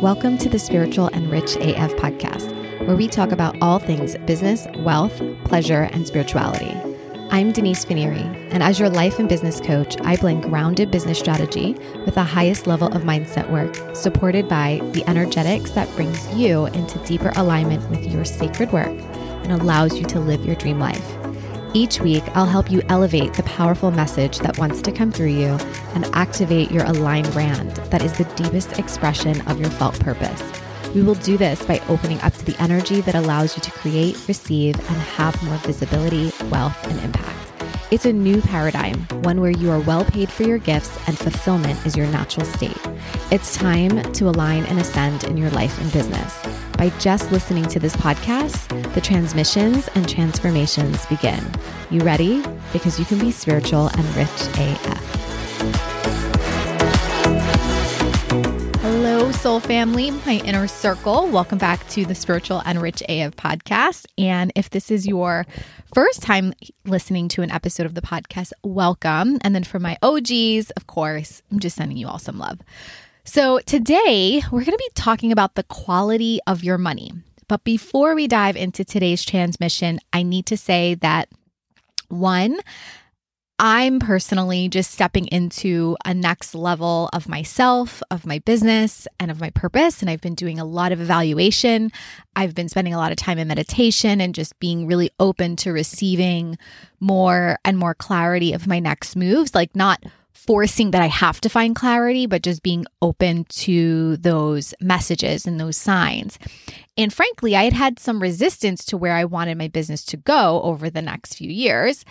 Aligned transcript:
Welcome 0.00 0.38
to 0.38 0.48
the 0.48 0.58
Spiritual 0.58 1.08
and 1.12 1.30
Rich 1.30 1.56
AF 1.56 1.92
podcast, 1.96 2.50
where 2.86 2.96
we 2.96 3.06
talk 3.06 3.32
about 3.32 3.54
all 3.60 3.78
things 3.78 4.16
business, 4.24 4.66
wealth, 4.78 5.20
pleasure, 5.44 5.90
and 5.92 6.06
spirituality. 6.06 6.74
I'm 7.28 7.52
Denise 7.52 7.84
Finieri, 7.84 8.24
and 8.50 8.62
as 8.62 8.80
your 8.80 8.88
life 8.88 9.18
and 9.18 9.28
business 9.28 9.60
coach, 9.60 10.00
I 10.00 10.16
blend 10.16 10.44
grounded 10.44 10.90
business 10.90 11.18
strategy 11.18 11.74
with 12.06 12.14
the 12.14 12.24
highest 12.24 12.66
level 12.66 12.88
of 12.88 13.02
mindset 13.02 13.50
work, 13.50 13.94
supported 13.94 14.48
by 14.48 14.80
the 14.92 15.06
energetics 15.06 15.72
that 15.72 15.94
brings 15.96 16.26
you 16.34 16.64
into 16.64 16.98
deeper 17.00 17.32
alignment 17.36 17.86
with 17.90 18.10
your 18.10 18.24
sacred 18.24 18.72
work 18.72 18.88
and 18.88 19.52
allows 19.52 19.98
you 19.98 20.06
to 20.06 20.18
live 20.18 20.46
your 20.46 20.56
dream 20.56 20.78
life. 20.78 21.19
Each 21.72 22.00
week, 22.00 22.24
I'll 22.34 22.46
help 22.46 22.68
you 22.68 22.82
elevate 22.88 23.34
the 23.34 23.44
powerful 23.44 23.92
message 23.92 24.40
that 24.40 24.58
wants 24.58 24.82
to 24.82 24.90
come 24.90 25.12
through 25.12 25.28
you 25.28 25.56
and 25.94 26.04
activate 26.14 26.72
your 26.72 26.84
aligned 26.84 27.30
brand 27.32 27.70
that 27.90 28.02
is 28.02 28.12
the 28.18 28.24
deepest 28.34 28.76
expression 28.76 29.40
of 29.42 29.60
your 29.60 29.70
felt 29.70 29.98
purpose. 30.00 30.42
We 30.96 31.02
will 31.02 31.14
do 31.14 31.36
this 31.36 31.64
by 31.64 31.80
opening 31.88 32.20
up 32.22 32.34
to 32.34 32.44
the 32.44 32.60
energy 32.60 33.00
that 33.02 33.14
allows 33.14 33.56
you 33.56 33.62
to 33.62 33.70
create, 33.70 34.16
receive, 34.26 34.76
and 34.76 34.96
have 34.96 35.40
more 35.44 35.58
visibility, 35.58 36.32
wealth, 36.50 36.76
and 36.88 36.98
impact. 37.04 37.36
It's 37.92 38.04
a 38.04 38.12
new 38.12 38.40
paradigm, 38.42 39.04
one 39.22 39.40
where 39.40 39.52
you 39.52 39.70
are 39.70 39.80
well 39.80 40.04
paid 40.04 40.28
for 40.28 40.42
your 40.42 40.58
gifts 40.58 40.96
and 41.06 41.16
fulfillment 41.16 41.86
is 41.86 41.96
your 41.96 42.08
natural 42.08 42.46
state. 42.46 42.78
It's 43.30 43.54
time 43.56 44.02
to 44.14 44.28
align 44.28 44.64
and 44.64 44.80
ascend 44.80 45.22
in 45.22 45.36
your 45.36 45.50
life 45.50 45.80
and 45.80 45.92
business. 45.92 46.36
By 46.80 46.88
just 46.98 47.30
listening 47.30 47.64
to 47.64 47.78
this 47.78 47.94
podcast, 47.94 48.94
the 48.94 49.02
transmissions 49.02 49.86
and 49.88 50.08
transformations 50.08 51.04
begin. 51.04 51.46
You 51.90 52.00
ready? 52.00 52.42
Because 52.72 52.98
you 52.98 53.04
can 53.04 53.18
be 53.18 53.32
spiritual 53.32 53.88
and 53.88 54.16
rich 54.16 54.30
AF. 54.56 55.04
Hello, 58.80 59.30
soul 59.30 59.60
family, 59.60 60.10
my 60.10 60.40
inner 60.46 60.66
circle. 60.66 61.28
Welcome 61.28 61.58
back 61.58 61.86
to 61.88 62.06
the 62.06 62.14
Spiritual 62.14 62.62
and 62.64 62.80
Rich 62.80 63.02
AF 63.10 63.36
podcast. 63.36 64.06
And 64.16 64.50
if 64.54 64.70
this 64.70 64.90
is 64.90 65.06
your 65.06 65.46
first 65.94 66.22
time 66.22 66.54
listening 66.86 67.28
to 67.28 67.42
an 67.42 67.50
episode 67.50 67.84
of 67.84 67.94
the 67.94 68.00
podcast, 68.00 68.52
welcome. 68.62 69.36
And 69.42 69.54
then 69.54 69.64
for 69.64 69.78
my 69.78 69.98
OGs, 70.00 70.70
of 70.70 70.86
course, 70.86 71.42
I'm 71.52 71.60
just 71.60 71.76
sending 71.76 71.98
you 71.98 72.08
all 72.08 72.18
some 72.18 72.38
love. 72.38 72.58
So 73.32 73.60
today 73.60 74.42
we're 74.50 74.64
going 74.64 74.76
to 74.76 74.76
be 74.76 74.90
talking 74.96 75.30
about 75.30 75.54
the 75.54 75.62
quality 75.62 76.40
of 76.48 76.64
your 76.64 76.78
money. 76.78 77.12
But 77.46 77.62
before 77.62 78.16
we 78.16 78.26
dive 78.26 78.56
into 78.56 78.84
today's 78.84 79.24
transmission, 79.24 80.00
I 80.12 80.24
need 80.24 80.46
to 80.46 80.56
say 80.56 80.96
that 80.96 81.28
one, 82.08 82.58
I'm 83.60 84.00
personally 84.00 84.68
just 84.68 84.90
stepping 84.90 85.28
into 85.28 85.96
a 86.04 86.12
next 86.12 86.56
level 86.56 87.08
of 87.12 87.28
myself, 87.28 88.02
of 88.10 88.26
my 88.26 88.40
business, 88.40 89.06
and 89.20 89.30
of 89.30 89.38
my 89.40 89.50
purpose. 89.50 90.00
And 90.00 90.10
I've 90.10 90.20
been 90.20 90.34
doing 90.34 90.58
a 90.58 90.64
lot 90.64 90.90
of 90.90 91.00
evaluation. 91.00 91.92
I've 92.34 92.56
been 92.56 92.68
spending 92.68 92.94
a 92.94 92.98
lot 92.98 93.12
of 93.12 93.16
time 93.16 93.38
in 93.38 93.46
meditation 93.46 94.20
and 94.20 94.34
just 94.34 94.58
being 94.58 94.88
really 94.88 95.12
open 95.20 95.54
to 95.58 95.70
receiving 95.70 96.58
more 96.98 97.60
and 97.64 97.78
more 97.78 97.94
clarity 97.94 98.54
of 98.54 98.66
my 98.66 98.80
next 98.80 99.14
moves, 99.14 99.54
like 99.54 99.76
not 99.76 100.02
forcing 100.46 100.90
that 100.92 101.02
I 101.02 101.06
have 101.06 101.40
to 101.42 101.48
find 101.48 101.76
clarity, 101.76 102.26
but 102.26 102.42
just 102.42 102.62
being 102.62 102.86
open 103.02 103.44
to 103.44 104.16
those 104.16 104.72
messages 104.80 105.46
and 105.46 105.60
those 105.60 105.76
signs. 105.76 106.38
And 106.96 107.12
frankly, 107.12 107.54
I 107.54 107.64
had 107.64 107.72
had 107.74 107.98
some 107.98 108.22
resistance 108.22 108.84
to 108.86 108.96
where 108.96 109.14
I 109.14 109.26
wanted 109.26 109.58
my 109.58 109.68
business 109.68 110.04
to 110.06 110.16
go 110.16 110.62
over 110.62 110.88
the 110.88 111.02
next 111.02 111.34
few 111.34 111.50
years. 111.50 112.04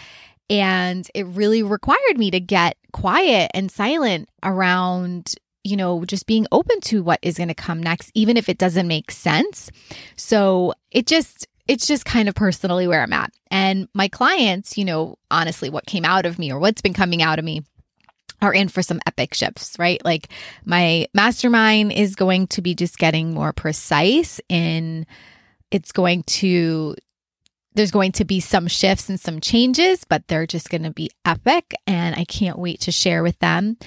And 0.50 1.10
it 1.16 1.26
really 1.26 1.64
required 1.64 2.18
me 2.18 2.30
to 2.32 2.40
get 2.40 2.78
quiet 2.92 3.52
and 3.54 3.72
silent 3.72 4.30
around, 4.44 5.34
you 5.64 5.76
know, 5.76 6.06
just 6.06 6.28
being 6.28 6.48
open 6.52 6.82
to 6.82 7.02
what 7.04 7.20
is 7.22 7.38
going 7.38 7.50
to 7.50 7.56
come 7.56 7.82
next, 7.82 8.12
even 8.14 8.38
if 8.38 8.48
it 8.48 8.58
doesn't 8.58 8.88
make 8.88 9.12
sense. 9.12 9.72
So 10.16 10.74
it 10.92 11.08
just, 11.08 11.48
it's 11.68 11.88
just 11.88 12.06
kind 12.06 12.30
of 12.30 12.36
personally 12.36 12.88
where 12.88 13.02
I'm 13.02 13.14
at. 13.14 13.32
And 13.52 13.88
my 13.94 14.08
clients, 14.08 14.78
you 14.78 14.86
know, 14.86 15.18
honestly, 15.32 15.70
what 15.70 15.88
came 15.88 16.06
out 16.06 16.26
of 16.26 16.40
me 16.40 16.52
or 16.52 16.60
what's 16.60 16.82
been 16.82 16.94
coming 16.94 17.22
out 17.22 17.40
of 17.40 17.46
me 17.46 17.64
are 18.42 18.54
in 18.54 18.70
for 18.70 18.82
some 18.82 19.00
epic 19.06 19.34
shifts, 19.34 19.78
right? 19.80 20.04
Like 20.04 20.30
my 20.66 21.08
mastermind 21.14 21.92
is 21.92 22.16
going 22.16 22.48
to 22.48 22.62
be 22.62 22.76
just 22.76 22.98
getting 22.98 23.34
more 23.34 23.54
precise 23.54 24.40
in 24.50 25.06
it's 25.72 25.92
going 25.92 26.24
to 26.24 26.96
there's 27.76 27.92
going 27.92 28.12
to 28.14 28.26
be 28.26 28.40
some 28.40 28.68
shifts 28.68 29.10
and 29.10 29.20
some 29.20 29.40
changes, 29.40 30.04
but 30.04 30.28
they're 30.28 30.48
just 30.48 30.70
going 30.70 30.84
to 30.84 30.92
be 30.92 31.10
epic. 31.24 31.74
And 31.86 32.16
I 32.16 32.26
can't 32.26 32.58
wait 32.58 32.82
to 32.82 32.92
share 32.92 33.24
with 33.24 33.38
them. 33.40 33.78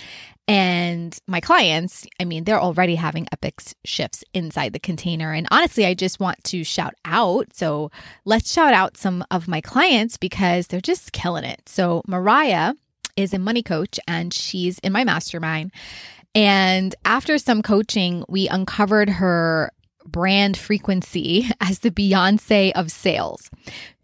And 0.48 1.16
my 1.26 1.40
clients, 1.40 2.06
I 2.18 2.24
mean, 2.24 2.44
they're 2.44 2.60
already 2.60 2.94
having 2.94 3.28
epic 3.32 3.60
shifts 3.84 4.24
inside 4.34 4.72
the 4.72 4.80
container. 4.80 5.32
And 5.32 5.46
honestly, 5.50 5.84
I 5.84 5.94
just 5.94 6.20
want 6.20 6.42
to 6.44 6.64
shout 6.64 6.94
out. 7.04 7.54
So 7.54 7.90
let's 8.24 8.52
shout 8.52 8.72
out 8.72 8.96
some 8.96 9.24
of 9.30 9.46
my 9.46 9.60
clients 9.60 10.16
because 10.16 10.66
they're 10.66 10.80
just 10.80 11.12
killing 11.12 11.44
it. 11.44 11.68
So 11.68 12.02
Mariah 12.06 12.74
is 13.16 13.34
a 13.34 13.38
money 13.38 13.62
coach 13.62 13.98
and 14.06 14.32
she's 14.32 14.78
in 14.80 14.92
my 14.92 15.04
mastermind. 15.04 15.72
And 16.34 16.94
after 17.04 17.38
some 17.38 17.62
coaching, 17.62 18.24
we 18.28 18.48
uncovered 18.48 19.08
her 19.08 19.72
brand 20.06 20.56
frequency 20.56 21.48
as 21.60 21.80
the 21.80 21.90
Beyonce 21.90 22.72
of 22.72 22.90
sales. 22.90 23.50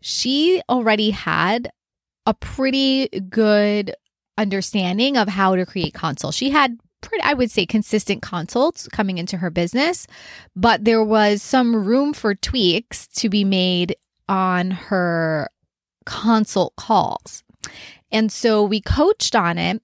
She 0.01 0.63
already 0.69 1.11
had 1.11 1.71
a 2.27 2.35
pretty 2.35 3.09
good 3.29 3.95
understanding 4.37 5.17
of 5.17 5.29
how 5.29 5.57
to 5.57 5.67
create 5.67 5.95
consults. 5.95 6.37
She 6.37 6.51
had 6.51 6.79
pretty 7.01 7.23
I 7.23 7.35
would 7.35 7.51
say 7.51 7.65
consistent 7.65 8.23
consults 8.23 8.89
coming 8.89 9.19
into 9.19 9.37
her 9.39 9.51
business, 9.51 10.07
but 10.55 10.85
there 10.85 11.03
was 11.03 11.43
some 11.43 11.87
room 11.87 12.13
for 12.13 12.35
tweaks 12.35 13.07
to 13.09 13.29
be 13.29 13.45
made 13.45 13.97
on 14.29 14.71
her 14.71 15.49
consult 16.05 16.77
calls. 16.77 17.43
And 18.11 18.33
so 18.33 18.65
we 18.65 18.81
coached 18.81 19.37
on 19.37 19.59
it 19.59 19.83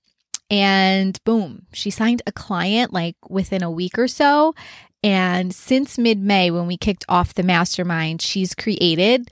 and 0.51 1.19
boom, 1.25 1.67
she 1.73 1.91
signed 1.91 2.23
a 2.27 2.33
client 2.33 2.93
like 2.93 3.17
within 3.29 3.63
a 3.63 3.71
week 3.71 3.99
or 3.99 4.09
so 4.09 4.55
and 5.05 5.55
since 5.55 5.99
mid 5.99 6.19
May, 6.19 6.51
when 6.51 6.67
we 6.67 6.79
kicked 6.79 7.05
off 7.11 7.35
the 7.35 7.43
mastermind, 7.43 8.23
she's 8.23 8.55
created 8.55 9.31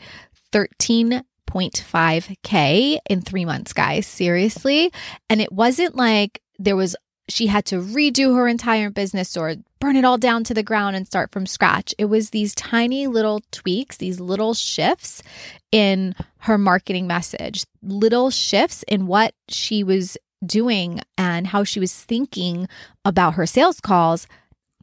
13.5K 0.53 2.99
in 3.09 3.23
three 3.23 3.47
months, 3.47 3.73
guys. 3.73 4.07
Seriously. 4.07 4.93
And 5.31 5.41
it 5.41 5.51
wasn't 5.51 5.97
like 5.97 6.43
there 6.59 6.77
was, 6.77 6.95
she 7.29 7.47
had 7.47 7.65
to 7.67 7.77
redo 7.77 8.37
her 8.37 8.49
entire 8.49 8.91
business 8.91 9.37
or 9.37 9.55
burn 9.81 9.97
it 9.97 10.05
all 10.05 10.19
down 10.19 10.45
to 10.45 10.55
the 10.55 10.63
ground 10.63 10.97
and 10.97 11.07
start 11.07 11.31
from 11.31 11.47
scratch. 11.47 11.95
It 11.99 12.07
was 12.07 12.31
these 12.31 12.55
tiny 12.55 13.07
little 13.07 13.43
tweaks, 13.51 13.97
these 13.97 14.21
little 14.21 14.55
shifts 14.55 15.23
in 15.71 16.15
her 16.39 16.59
marketing 16.59 17.07
message, 17.07 17.65
little 17.83 18.31
shifts 18.31 18.85
in 18.89 19.07
what 19.07 19.35
she 19.49 19.85
was 19.85 20.17
doing 20.45 21.01
and 21.17 21.47
how 21.47 21.65
she 21.65 21.81
was 21.81 21.95
thinking 21.95 22.69
about 23.05 23.35
her 23.35 23.47
sales 23.47 23.81
calls 23.81 24.27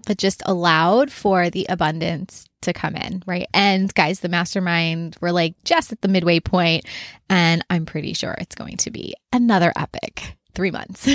that 0.08 0.18
just 0.18 0.42
allowed 0.46 1.12
for 1.12 1.50
the 1.50 1.66
abundance 1.70 2.46
to 2.62 2.74
come 2.74 2.96
in, 2.96 3.22
right? 3.26 3.48
And 3.54 3.94
guys, 3.94 4.22
the 4.22 4.30
mastermind, 4.30 5.18
we're 5.22 5.32
like 5.32 5.56
just 5.66 5.92
at 5.92 6.02
the 6.02 6.08
midway 6.08 6.40
point, 6.40 6.86
and 7.30 7.64
I'm 7.70 7.86
pretty 7.86 8.14
sure 8.14 8.36
it's 8.40 8.56
going 8.56 8.78
to 8.78 8.92
be 8.92 9.14
another 9.34 9.74
epic 9.76 10.38
three 10.54 10.72
months. 10.72 11.08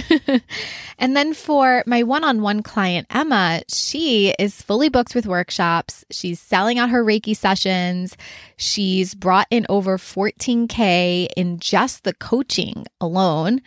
and 0.99 1.17
then 1.17 1.35
for 1.35 1.83
my 1.87 2.03
one 2.03 2.25
on 2.25 2.43
one 2.43 2.63
client, 2.63 3.07
Emma, 3.11 3.63
she 3.69 4.35
is 4.39 4.63
fully 4.63 4.89
booked 4.89 5.15
with 5.15 5.27
workshops. 5.27 6.05
She's 6.11 6.41
selling 6.41 6.79
out 6.79 6.91
her 6.91 7.05
Reiki 7.05 7.37
sessions. 7.37 8.17
She's 8.57 9.15
brought 9.15 9.47
in 9.51 9.67
over 9.69 9.99
14K 9.99 11.29
in 11.37 11.59
just 11.59 12.05
the 12.05 12.15
coaching 12.15 12.87
alone. 13.01 13.61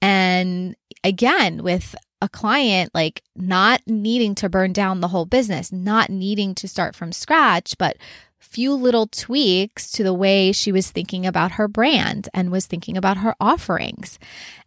And 0.00 0.76
again, 1.04 1.62
with 1.62 1.94
a 2.20 2.28
client 2.28 2.90
like 2.94 3.22
not 3.36 3.80
needing 3.86 4.34
to 4.36 4.48
burn 4.48 4.72
down 4.72 5.00
the 5.00 5.08
whole 5.08 5.26
business, 5.26 5.72
not 5.72 6.10
needing 6.10 6.54
to 6.56 6.68
start 6.68 6.96
from 6.96 7.12
scratch, 7.12 7.78
but 7.78 7.96
few 8.50 8.74
little 8.74 9.06
tweaks 9.06 9.90
to 9.92 10.02
the 10.02 10.14
way 10.14 10.52
she 10.52 10.72
was 10.72 10.90
thinking 10.90 11.26
about 11.26 11.52
her 11.52 11.68
brand 11.68 12.28
and 12.32 12.50
was 12.50 12.66
thinking 12.66 12.96
about 12.96 13.18
her 13.18 13.34
offerings. 13.40 14.18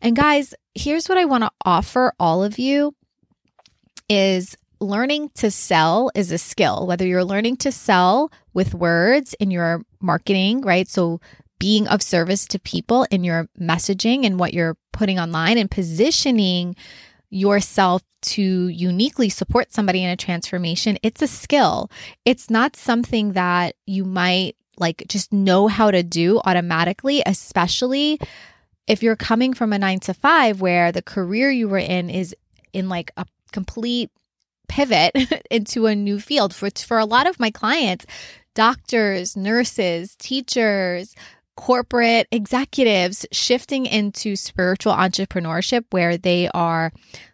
And 0.02 0.16
guys, 0.16 0.54
here's 0.76 1.10
what 1.10 1.18
I 1.18 1.26
want 1.26 1.44
to 1.44 1.52
offer 1.66 2.14
all 2.20 2.44
of 2.44 2.60
you 2.60 2.96
is 4.10 4.56
learning 4.80 5.30
to 5.36 5.52
sell 5.52 6.12
is 6.16 6.32
a 6.32 6.38
skill, 6.38 6.88
whether 6.88 7.06
you're 7.06 7.24
learning 7.24 7.58
to 7.58 7.72
sell 7.72 8.32
with 8.54 8.74
words 8.74 9.34
in 9.36 9.52
your 9.52 9.84
marketing, 10.02 10.62
right? 10.62 10.88
So 10.88 11.22
being 11.60 11.88
of 11.88 12.02
service 12.02 12.46
to 12.48 12.60
people 12.60 13.06
in 13.12 13.24
your 13.24 13.48
messaging 13.60 14.26
and 14.26 14.40
what 14.40 14.54
you're 14.54 14.76
putting 14.92 15.20
online 15.20 15.58
and 15.58 15.70
positioning 15.70 16.76
yourself 17.32 18.04
to 18.22 18.68
uniquely 18.68 19.30
support 19.30 19.74
somebody 19.74 20.04
in 20.04 20.10
a 20.10 20.16
transformation, 20.16 21.00
it's 21.02 21.22
a 21.22 21.28
skill. 21.28 21.90
It's 22.26 22.50
not 22.50 22.76
something 22.76 23.34
that 23.34 23.76
you 23.88 24.06
might 24.06 24.56
like 24.78 25.06
just 25.08 25.34
know 25.34 25.68
how 25.68 25.90
to 25.90 26.04
do 26.04 26.40
automatically, 26.46 27.24
especially 27.26 28.20
if 28.88 29.02
you're 29.02 29.16
coming 29.16 29.54
from 29.54 29.74
a 29.74 29.80
nine 29.80 30.00
to 30.02 30.14
five 30.14 30.62
where 30.62 30.92
the 30.92 31.02
career 31.02 31.50
you 31.50 31.68
were 31.68 31.78
in 31.78 32.10
is 32.10 32.36
in 32.74 32.90
like 32.90 33.12
a 33.18 33.26
complete 33.52 34.12
pivot 34.68 35.16
into 35.52 35.86
a 35.86 35.96
new 35.96 36.20
field. 36.20 36.54
For, 36.54 36.70
for 36.70 37.00
a 37.00 37.06
lot 37.06 37.28
of 37.28 37.40
my 37.40 37.52
clients, 37.52 38.06
doctors, 38.54 39.36
nurses, 39.36 40.16
teachers, 40.18 41.16
corporate 41.56 42.28
executives 42.32 43.26
shifting 43.32 43.86
into 43.86 44.36
spiritual 44.36 44.94
entrepreneurship 44.94 45.86
where 45.92 46.18
they 46.18 46.50
are 46.54 46.92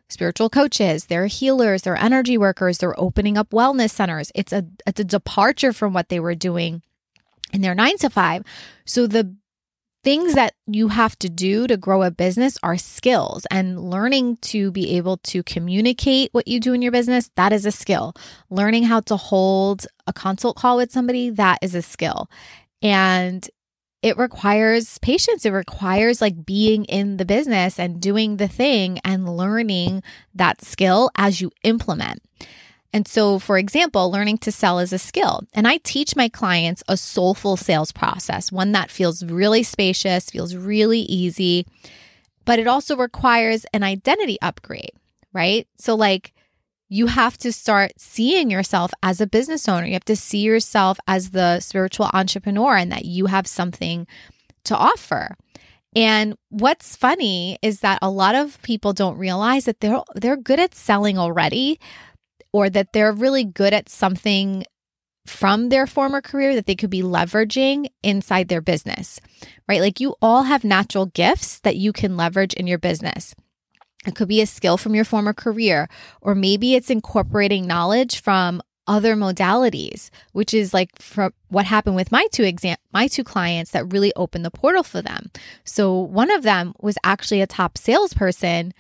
spiritual 0.10 0.50
coaches, 0.50 1.06
they're 1.06 1.28
healers, 1.28 1.82
they're 1.82 1.98
energy 1.98 2.38
workers, 2.38 2.78
they're 2.78 3.00
opening 3.00 3.38
up 3.38 3.50
wellness 3.52 3.92
centers. 3.92 4.32
It's 4.36 4.54
a 4.54 4.66
it's 4.86 5.00
a 5.00 5.06
departure 5.06 5.74
from 5.74 5.94
what 5.94 6.10
they 6.10 6.20
were 6.20 6.36
doing 6.36 6.82
in 7.54 7.62
their 7.62 7.76
9 7.76 7.98
to 8.00 8.10
5. 8.10 8.44
So 8.86 9.08
the 9.08 9.36
things 10.04 10.36
that 10.36 10.54
you 10.68 10.88
have 10.88 11.18
to 11.20 11.30
do 11.30 11.68
to 11.68 11.76
grow 11.76 12.04
a 12.04 12.12
business 12.12 12.58
are 12.64 12.78
skills 12.78 13.46
and 13.52 13.90
learning 13.90 14.38
to 14.38 14.72
be 14.72 14.96
able 14.96 15.18
to 15.18 15.44
communicate 15.44 16.30
what 16.34 16.48
you 16.48 16.60
do 16.60 16.74
in 16.74 16.82
your 16.82 16.92
business 16.94 17.30
that 17.36 17.52
is 17.52 17.66
a 17.66 17.72
skill 17.72 18.14
learning 18.50 18.84
how 18.84 19.02
to 19.02 19.18
hold 19.18 19.86
a 20.06 20.14
consult 20.14 20.56
call 20.56 20.78
with 20.78 20.94
somebody 20.94 21.30
that 21.30 21.60
is 21.62 21.76
a 21.76 21.82
skill 21.82 22.30
and 22.82 23.50
it 24.02 24.18
requires 24.18 24.98
patience. 25.00 25.46
It 25.46 25.52
requires 25.52 26.22
like 26.22 26.46
being 26.46 26.86
in 26.86 27.18
the 27.18 27.26
business 27.26 27.80
and 27.80 28.02
doing 28.02 28.38
the 28.38 28.48
thing 28.48 29.00
and 29.04 29.38
learning 29.38 30.04
that 30.36 30.64
skill 30.64 31.10
as 31.16 31.42
you 31.42 31.52
implement. 31.64 32.22
And 32.94 33.08
so, 33.08 33.38
for 33.38 33.58
example, 33.58 34.10
learning 34.10 34.38
to 34.40 34.52
sell 34.52 34.80
is 34.80 34.94
a 34.94 35.00
skill. 35.00 35.42
And 35.54 35.68
I 35.68 35.78
teach 35.78 36.16
my 36.16 36.30
clients 36.30 36.84
a 36.88 36.96
soulful 36.96 37.58
sales 37.58 37.92
process, 37.92 38.52
one 38.52 38.72
that 38.72 38.92
feels 38.92 39.26
really 39.26 39.64
spacious, 39.64 40.30
feels 40.30 40.56
really 40.56 41.02
easy, 41.02 41.66
but 42.46 42.60
it 42.60 42.68
also 42.68 42.96
requires 42.96 43.66
an 43.74 43.84
identity 43.84 44.38
upgrade, 44.42 44.94
right? 45.34 45.68
So, 45.78 45.96
like, 45.96 46.34
you 46.90 47.08
have 47.08 47.38
to 47.40 47.52
start 47.52 47.92
seeing 47.98 48.50
yourself 48.50 48.92
as 49.04 49.20
a 49.20 49.28
business 49.28 49.68
owner. 49.68 49.86
You 49.86 49.94
have 49.94 50.06
to 50.06 50.16
see 50.16 50.40
yourself 50.40 50.98
as 51.08 51.32
the 51.32 51.60
spiritual 51.60 52.10
entrepreneur 52.14 52.76
and 52.76 52.92
that 52.92 53.06
you 53.06 53.26
have 53.26 53.48
something 53.48 54.08
to 54.66 54.76
offer. 54.76 55.36
And 55.96 56.36
what's 56.50 56.96
funny 56.96 57.58
is 57.62 57.80
that 57.82 58.00
a 58.02 58.10
lot 58.10 58.36
of 58.36 58.62
people 58.62 58.94
don't 58.94 59.18
realize 59.18 59.66
that 59.66 59.80
they're 59.80 60.02
they're 60.16 60.38
good 60.38 60.60
at 60.60 60.76
selling 60.76 61.18
already 61.18 61.80
or 62.54 62.70
that 62.70 62.94
they're 62.94 63.14
really 63.14 63.44
good 63.44 63.74
at 63.74 63.90
something 63.90 64.64
from 65.26 65.70
their 65.70 65.88
former 65.88 66.22
career 66.22 66.56
that 66.56 66.66
they 66.66 66.76
could 66.76 66.90
be 66.90 67.02
leveraging 67.02 67.88
inside 68.04 68.48
their 68.48 68.62
business. 68.62 69.20
Right? 69.68 69.82
Like 69.82 70.00
you 70.00 70.16
all 70.22 70.44
have 70.44 70.64
natural 70.64 71.08
gifts 71.08 71.60
that 71.62 71.76
you 71.76 71.92
can 71.92 72.16
leverage 72.16 72.54
in 72.54 72.68
your 72.68 72.78
business. 72.78 73.36
It 74.08 74.16
could 74.16 74.30
be 74.30 74.42
a 74.42 74.48
skill 74.48 74.78
from 74.78 74.96
your 74.96 75.06
former 75.06 75.34
career, 75.34 75.90
or 76.22 76.34
maybe 76.34 76.74
it's 76.76 76.90
incorporating 76.90 77.68
knowledge 77.68 78.22
from 78.22 78.62
other 78.88 79.16
modalities, 79.16 80.10
which 80.32 80.54
is 80.54 80.74
like 80.74 80.98
from 81.00 81.34
what 81.50 81.66
happened 81.66 81.98
with 81.98 82.12
my 82.12 82.26
two 82.32 82.44
exam 82.44 82.78
my 82.94 83.08
two 83.08 83.24
clients 83.24 83.72
that 83.72 83.92
really 83.92 84.14
opened 84.16 84.46
the 84.46 84.52
portal 84.52 84.82
for 84.82 85.02
them. 85.02 85.30
So 85.66 85.94
one 85.94 86.32
of 86.32 86.44
them 86.44 86.74
was 86.80 86.98
actually 87.04 87.42
a 87.42 87.48
top 87.48 87.78
salesperson 87.78 88.74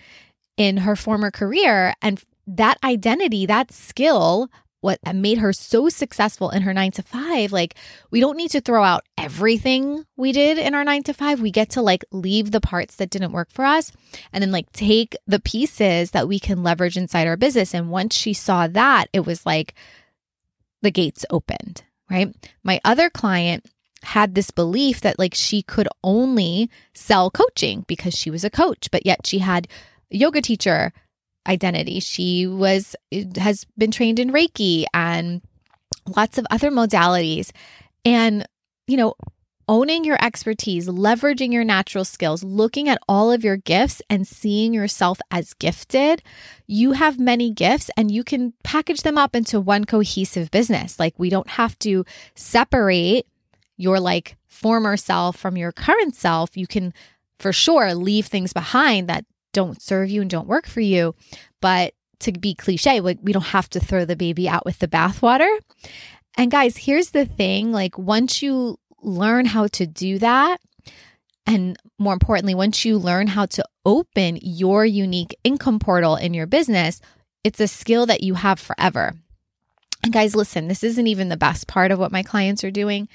in 0.55 0.77
her 0.77 0.95
former 0.95 1.29
career 1.29 1.93
and 2.01 2.23
that 2.47 2.77
identity, 2.83 3.45
that 3.45 3.73
skill 3.73 4.49
what 4.81 4.99
made 5.13 5.39
her 5.39 5.51
so 5.53 5.89
successful 5.89 6.49
in 6.49 6.61
her 6.61 6.73
nine 6.73 6.91
to 6.91 7.03
five. 7.03 7.51
Like, 7.51 7.75
we 8.11 8.19
don't 8.19 8.37
need 8.37 8.51
to 8.51 8.61
throw 8.61 8.83
out 8.83 9.05
everything 9.17 10.05
we 10.15 10.31
did 10.31 10.57
in 10.57 10.75
our 10.75 10.83
nine 10.83 11.03
to 11.03 11.13
five. 11.13 11.41
We 11.41 11.51
get 11.51 11.71
to 11.71 11.81
like 11.81 12.05
leave 12.11 12.51
the 12.51 12.61
parts 12.61 12.95
that 12.95 13.09
didn't 13.09 13.31
work 13.31 13.51
for 13.51 13.65
us 13.65 13.91
and 14.31 14.41
then 14.41 14.51
like 14.51 14.71
take 14.71 15.15
the 15.25 15.39
pieces 15.39 16.11
that 16.11 16.27
we 16.27 16.39
can 16.39 16.63
leverage 16.63 16.97
inside 16.97 17.27
our 17.27 17.37
business. 17.37 17.73
And 17.73 17.89
once 17.89 18.15
she 18.15 18.33
saw 18.33 18.67
that, 18.67 19.07
it 19.13 19.25
was 19.25 19.45
like 19.45 19.73
the 20.81 20.91
gates 20.91 21.25
opened, 21.29 21.83
right? 22.09 22.33
My 22.63 22.79
other 22.85 23.09
client 23.09 23.65
had 24.03 24.35
this 24.35 24.51
belief 24.51 25.01
that 25.01 25.17
like 25.17 25.33
she 25.33 25.63
could 25.63 25.87
only 26.03 26.69
sell 26.93 27.31
coaching 27.31 27.83
because 27.87 28.15
she 28.15 28.29
was 28.29 28.43
a 28.43 28.49
coach, 28.49 28.89
but 28.91 29.05
yet 29.05 29.25
she 29.25 29.39
had 29.39 29.67
yoga 30.09 30.41
teacher 30.41 30.93
identity. 31.47 31.99
She 31.99 32.47
was 32.47 32.95
has 33.37 33.65
been 33.77 33.91
trained 33.91 34.19
in 34.19 34.31
Reiki 34.31 34.85
and 34.93 35.41
lots 36.15 36.37
of 36.37 36.45
other 36.51 36.71
modalities. 36.71 37.51
And 38.05 38.45
you 38.87 38.97
know, 38.97 39.15
owning 39.67 40.05
your 40.05 40.17
expertise, 40.23 40.87
leveraging 40.87 41.51
your 41.51 41.63
natural 41.63 42.05
skills, 42.05 42.43
looking 42.43 42.87
at 42.87 42.99
all 43.07 43.31
of 43.31 43.43
your 43.43 43.57
gifts 43.57 44.01
and 44.09 44.25
seeing 44.25 44.73
yourself 44.73 45.19
as 45.29 45.53
gifted, 45.55 46.23
you 46.67 46.93
have 46.93 47.19
many 47.19 47.51
gifts 47.51 47.89
and 47.97 48.09
you 48.09 48.23
can 48.23 48.53
package 48.63 49.01
them 49.01 49.17
up 49.17 49.35
into 49.35 49.59
one 49.59 49.83
cohesive 49.83 50.49
business. 50.51 50.99
Like 50.99 51.13
we 51.17 51.29
don't 51.29 51.49
have 51.49 51.77
to 51.79 52.05
separate 52.35 53.27
your 53.75 53.99
like 53.99 54.37
former 54.47 54.95
self 54.95 55.35
from 55.35 55.57
your 55.57 55.71
current 55.71 56.15
self. 56.15 56.55
You 56.55 56.67
can 56.67 56.93
for 57.39 57.51
sure 57.53 57.93
leave 57.93 58.27
things 58.27 58.53
behind 58.53 59.07
that 59.09 59.25
don't 59.57 59.81
serve 59.81 60.07
you 60.11 60.21
and 60.21 60.29
don't 60.29 60.47
work 60.47 60.67
for 60.67 60.81
you. 60.81 61.15
But 61.61 61.95
to 62.19 62.31
be 62.31 62.53
cliche, 62.53 62.99
like 62.99 63.17
we 63.23 63.33
don't 63.33 63.41
have 63.57 63.69
to 63.71 63.79
throw 63.79 64.05
the 64.05 64.15
baby 64.15 64.47
out 64.47 64.65
with 64.65 64.77
the 64.77 64.87
bathwater. 64.87 65.49
And 66.37 66.51
guys, 66.51 66.77
here's 66.77 67.09
the 67.09 67.25
thing 67.25 67.71
like 67.71 67.97
once 67.97 68.43
you 68.43 68.77
learn 69.01 69.45
how 69.45 69.65
to 69.67 69.87
do 69.87 70.19
that, 70.19 70.61
and 71.47 71.75
more 71.97 72.13
importantly, 72.13 72.53
once 72.53 72.85
you 72.85 72.99
learn 72.99 73.25
how 73.25 73.47
to 73.47 73.63
open 73.83 74.37
your 74.43 74.85
unique 74.85 75.35
income 75.43 75.79
portal 75.79 76.15
in 76.15 76.35
your 76.35 76.45
business, 76.45 77.01
it's 77.43 77.59
a 77.59 77.67
skill 77.67 78.05
that 78.05 78.21
you 78.21 78.35
have 78.35 78.59
forever. 78.59 79.15
And 80.03 80.13
guys, 80.13 80.35
listen, 80.35 80.67
this 80.67 80.83
isn't 80.83 81.07
even 81.07 81.29
the 81.29 81.37
best 81.37 81.67
part 81.67 81.91
of 81.91 81.97
what 81.97 82.11
my 82.11 82.21
clients 82.21 82.63
are 82.63 82.69
doing. 82.69 83.09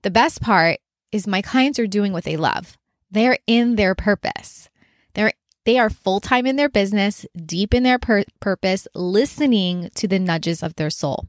The 0.00 0.10
best 0.10 0.40
part 0.40 0.78
is 1.10 1.26
my 1.26 1.42
clients 1.42 1.78
are 1.78 1.86
doing 1.86 2.14
what 2.14 2.24
they 2.24 2.38
love. 2.38 2.78
They're 3.10 3.38
in 3.46 3.76
their 3.76 3.94
purpose. 3.94 4.70
They're 5.12 5.32
they 5.64 5.78
are 5.78 5.90
full 5.90 6.20
time 6.20 6.46
in 6.46 6.56
their 6.56 6.68
business, 6.68 7.26
deep 7.44 7.74
in 7.74 7.82
their 7.82 7.98
pur- 7.98 8.24
purpose, 8.40 8.88
listening 8.94 9.90
to 9.94 10.08
the 10.08 10.18
nudges 10.18 10.62
of 10.62 10.76
their 10.76 10.90
soul, 10.90 11.26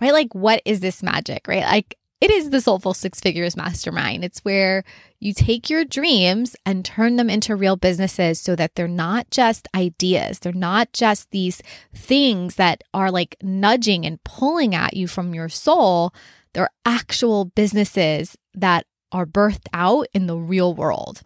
right? 0.00 0.12
Like, 0.12 0.34
what 0.34 0.62
is 0.64 0.80
this 0.80 1.02
magic, 1.02 1.46
right? 1.48 1.64
Like, 1.64 1.98
it 2.20 2.30
is 2.30 2.50
the 2.50 2.60
Soulful 2.60 2.94
Six 2.94 3.20
Figures 3.20 3.56
Mastermind. 3.56 4.24
It's 4.24 4.38
where 4.44 4.82
you 5.20 5.34
take 5.34 5.68
your 5.68 5.84
dreams 5.84 6.56
and 6.64 6.84
turn 6.84 7.16
them 7.16 7.28
into 7.28 7.54
real 7.56 7.76
businesses 7.76 8.40
so 8.40 8.56
that 8.56 8.74
they're 8.74 8.88
not 8.88 9.30
just 9.30 9.68
ideas. 9.74 10.38
They're 10.38 10.52
not 10.52 10.92
just 10.92 11.30
these 11.32 11.60
things 11.94 12.54
that 12.54 12.82
are 12.94 13.10
like 13.10 13.36
nudging 13.42 14.06
and 14.06 14.22
pulling 14.24 14.74
at 14.74 14.94
you 14.94 15.06
from 15.06 15.34
your 15.34 15.50
soul. 15.50 16.14
They're 16.54 16.70
actual 16.86 17.46
businesses 17.46 18.38
that 18.54 18.86
are 19.12 19.26
birthed 19.26 19.66
out 19.74 20.06
in 20.14 20.26
the 20.26 20.38
real 20.38 20.72
world. 20.72 21.22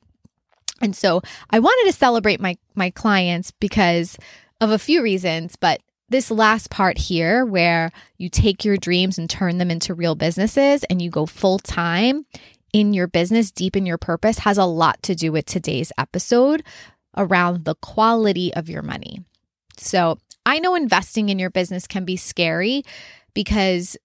And 0.80 0.94
so 0.94 1.22
I 1.50 1.58
wanted 1.58 1.90
to 1.90 1.98
celebrate 1.98 2.40
my 2.40 2.56
my 2.74 2.90
clients 2.90 3.50
because 3.50 4.16
of 4.60 4.70
a 4.70 4.78
few 4.78 5.02
reasons, 5.02 5.56
but 5.56 5.80
this 6.08 6.30
last 6.30 6.70
part 6.70 6.96
here 6.96 7.44
where 7.44 7.90
you 8.16 8.30
take 8.30 8.64
your 8.64 8.76
dreams 8.76 9.18
and 9.18 9.28
turn 9.28 9.58
them 9.58 9.70
into 9.70 9.94
real 9.94 10.14
businesses 10.14 10.84
and 10.84 11.02
you 11.02 11.10
go 11.10 11.26
full 11.26 11.58
time 11.58 12.24
in 12.72 12.92
your 12.92 13.06
business, 13.06 13.50
deep 13.50 13.76
in 13.76 13.86
your 13.86 13.98
purpose 13.98 14.38
has 14.38 14.58
a 14.58 14.64
lot 14.64 15.02
to 15.02 15.14
do 15.14 15.32
with 15.32 15.46
today's 15.46 15.92
episode 15.98 16.62
around 17.16 17.64
the 17.64 17.74
quality 17.76 18.52
of 18.54 18.68
your 18.68 18.82
money. 18.82 19.22
So, 19.76 20.18
I 20.44 20.60
know 20.60 20.74
investing 20.74 21.28
in 21.28 21.38
your 21.38 21.50
business 21.50 21.86
can 21.86 22.06
be 22.06 22.16
scary 22.16 22.82
because 23.34 23.98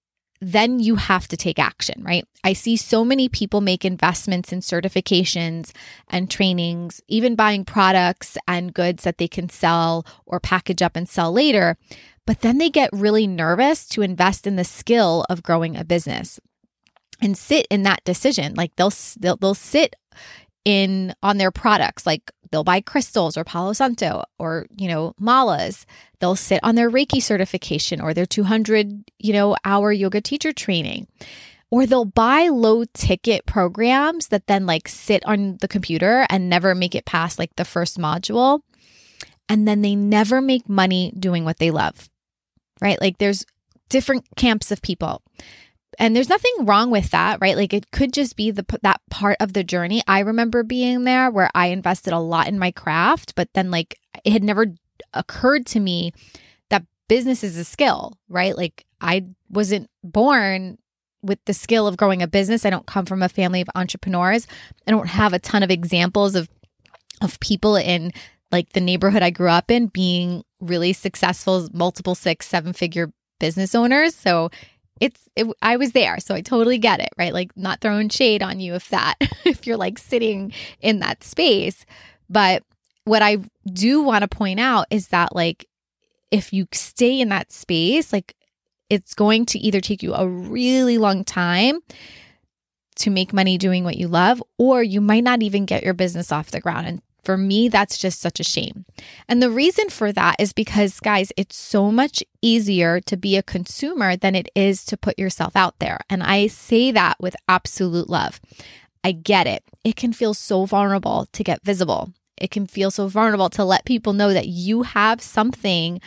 then 0.44 0.78
you 0.78 0.96
have 0.96 1.26
to 1.28 1.36
take 1.36 1.58
action, 1.58 2.02
right? 2.02 2.26
I 2.42 2.52
see 2.52 2.76
so 2.76 3.04
many 3.04 3.28
people 3.28 3.60
make 3.60 3.84
investments 3.84 4.52
in 4.52 4.60
certifications 4.60 5.72
and 6.08 6.30
trainings, 6.30 7.00
even 7.08 7.34
buying 7.34 7.64
products 7.64 8.36
and 8.46 8.74
goods 8.74 9.04
that 9.04 9.18
they 9.18 9.28
can 9.28 9.48
sell 9.48 10.04
or 10.26 10.40
package 10.40 10.82
up 10.82 10.96
and 10.96 11.08
sell 11.08 11.32
later. 11.32 11.76
But 12.26 12.40
then 12.40 12.58
they 12.58 12.70
get 12.70 12.90
really 12.92 13.26
nervous 13.26 13.86
to 13.88 14.02
invest 14.02 14.46
in 14.46 14.56
the 14.56 14.64
skill 14.64 15.24
of 15.30 15.42
growing 15.42 15.76
a 15.76 15.84
business 15.84 16.38
and 17.22 17.36
sit 17.36 17.66
in 17.70 17.82
that 17.84 18.04
decision. 18.04 18.54
Like 18.54 18.76
they'll 18.76 18.92
they'll, 19.18 19.36
they'll 19.36 19.54
sit 19.54 19.96
in 20.64 21.14
on 21.22 21.38
their 21.38 21.50
products 21.50 22.06
like 22.06 22.30
they'll 22.54 22.64
buy 22.64 22.80
crystals 22.80 23.36
or 23.36 23.42
palo 23.42 23.72
santo 23.72 24.22
or 24.38 24.66
you 24.76 24.86
know 24.86 25.14
malas. 25.20 25.84
They'll 26.20 26.36
sit 26.36 26.60
on 26.62 26.76
their 26.76 26.90
reiki 26.90 27.20
certification 27.20 28.00
or 28.00 28.14
their 28.14 28.26
200 28.26 29.10
you 29.18 29.32
know 29.32 29.56
hour 29.64 29.92
yoga 29.92 30.20
teacher 30.20 30.52
training. 30.52 31.08
Or 31.70 31.86
they'll 31.86 32.04
buy 32.04 32.48
low 32.48 32.84
ticket 32.94 33.46
programs 33.46 34.28
that 34.28 34.46
then 34.46 34.64
like 34.64 34.86
sit 34.86 35.26
on 35.26 35.56
the 35.60 35.66
computer 35.66 36.24
and 36.30 36.48
never 36.48 36.72
make 36.72 36.94
it 36.94 37.04
past 37.04 37.36
like 37.36 37.56
the 37.56 37.64
first 37.64 37.98
module. 37.98 38.60
And 39.48 39.66
then 39.66 39.82
they 39.82 39.96
never 39.96 40.40
make 40.40 40.68
money 40.68 41.12
doing 41.18 41.44
what 41.44 41.58
they 41.58 41.72
love 41.72 42.08
right? 42.80 43.00
Like 43.00 43.18
there's 43.18 43.44
different 43.88 44.24
camps 44.36 44.70
of 44.70 44.82
people 44.82 45.22
and 45.98 46.14
there's 46.14 46.28
nothing 46.28 46.52
wrong 46.60 46.90
with 46.90 47.10
that 47.10 47.40
right 47.40 47.56
like 47.56 47.72
it 47.72 47.90
could 47.90 48.12
just 48.12 48.36
be 48.36 48.50
the 48.50 48.64
that 48.82 49.00
part 49.10 49.36
of 49.40 49.52
the 49.52 49.64
journey 49.64 50.02
i 50.06 50.20
remember 50.20 50.62
being 50.62 51.04
there 51.04 51.30
where 51.30 51.50
i 51.54 51.66
invested 51.66 52.12
a 52.12 52.18
lot 52.18 52.48
in 52.48 52.58
my 52.58 52.70
craft 52.70 53.34
but 53.34 53.48
then 53.54 53.70
like 53.70 53.98
it 54.24 54.32
had 54.32 54.44
never 54.44 54.66
occurred 55.12 55.66
to 55.66 55.80
me 55.80 56.12
that 56.70 56.84
business 57.08 57.44
is 57.44 57.56
a 57.56 57.64
skill, 57.64 58.18
right? 58.28 58.56
Like 58.56 58.84
I 59.00 59.26
wasn't 59.48 59.90
born 60.02 60.78
with 61.22 61.38
the 61.46 61.54
skill 61.54 61.86
of 61.86 61.96
growing 61.96 62.22
a 62.22 62.26
business. 62.26 62.66
I 62.66 62.70
don't 62.70 62.86
come 62.86 63.06
from 63.06 63.22
a 63.22 63.28
family 63.28 63.60
of 63.60 63.68
entrepreneurs. 63.74 64.46
I 64.86 64.90
don't 64.90 65.08
have 65.08 65.32
a 65.32 65.38
ton 65.38 65.62
of 65.62 65.70
examples 65.70 66.34
of 66.34 66.48
of 67.22 67.40
people 67.40 67.76
in 67.76 68.12
like 68.52 68.72
the 68.72 68.80
neighborhood 68.80 69.22
I 69.22 69.30
grew 69.30 69.48
up 69.48 69.70
in 69.70 69.86
being 69.86 70.44
really 70.60 70.92
successful, 70.92 71.68
multiple 71.72 72.14
six, 72.14 72.46
seven 72.46 72.72
figure 72.72 73.12
business 73.40 73.74
owners. 73.74 74.14
So 74.14 74.50
it's 75.00 75.28
it, 75.36 75.46
I 75.62 75.76
was 75.76 75.92
there, 75.92 76.18
so 76.20 76.34
I 76.34 76.40
totally 76.40 76.78
get 76.78 77.00
it, 77.00 77.10
right? 77.18 77.32
Like 77.32 77.56
not 77.56 77.80
throwing 77.80 78.08
shade 78.08 78.42
on 78.42 78.60
you 78.60 78.74
if 78.74 78.88
that 78.90 79.16
if 79.44 79.66
you're 79.66 79.76
like 79.76 79.98
sitting 79.98 80.52
in 80.80 81.00
that 81.00 81.24
space, 81.24 81.84
but 82.28 82.62
what 83.04 83.22
I 83.22 83.38
do 83.66 84.02
want 84.02 84.22
to 84.22 84.28
point 84.28 84.60
out 84.60 84.86
is 84.90 85.08
that 85.08 85.34
like 85.34 85.66
if 86.30 86.52
you 86.52 86.66
stay 86.72 87.20
in 87.20 87.28
that 87.28 87.52
space, 87.52 88.12
like 88.12 88.34
it's 88.90 89.14
going 89.14 89.46
to 89.46 89.58
either 89.58 89.80
take 89.80 90.02
you 90.02 90.14
a 90.14 90.26
really 90.26 90.98
long 90.98 91.24
time 91.24 91.80
to 92.96 93.10
make 93.10 93.32
money 93.32 93.58
doing 93.58 93.84
what 93.84 93.96
you 93.96 94.08
love, 94.08 94.42
or 94.58 94.82
you 94.82 95.00
might 95.00 95.24
not 95.24 95.42
even 95.42 95.64
get 95.64 95.82
your 95.82 95.94
business 95.94 96.30
off 96.30 96.50
the 96.50 96.60
ground. 96.60 96.86
And 96.86 97.02
for 97.24 97.36
me, 97.36 97.68
that's 97.68 97.98
just 97.98 98.20
such 98.20 98.40
a 98.40 98.44
shame. 98.44 98.84
And 99.28 99.42
the 99.42 99.50
reason 99.50 99.88
for 99.88 100.12
that 100.12 100.36
is 100.38 100.52
because, 100.52 101.00
guys, 101.00 101.32
it's 101.36 101.56
so 101.56 101.90
much 101.90 102.22
easier 102.42 103.00
to 103.02 103.16
be 103.16 103.36
a 103.36 103.42
consumer 103.42 104.16
than 104.16 104.34
it 104.34 104.48
is 104.54 104.84
to 104.86 104.96
put 104.96 105.18
yourself 105.18 105.56
out 105.56 105.78
there. 105.78 106.00
And 106.10 106.22
I 106.22 106.48
say 106.48 106.90
that 106.92 107.16
with 107.20 107.36
absolute 107.48 108.08
love. 108.08 108.40
I 109.02 109.12
get 109.12 109.46
it. 109.46 109.62
It 109.84 109.96
can 109.96 110.12
feel 110.12 110.34
so 110.34 110.64
vulnerable 110.64 111.26
to 111.32 111.44
get 111.44 111.64
visible. 111.64 112.12
It 112.36 112.50
can 112.50 112.66
feel 112.66 112.90
so 112.90 113.06
vulnerable 113.06 113.50
to 113.50 113.64
let 113.64 113.84
people 113.84 114.12
know 114.12 114.32
that 114.32 114.48
you 114.48 114.82
have 114.82 115.20
something 115.20 116.00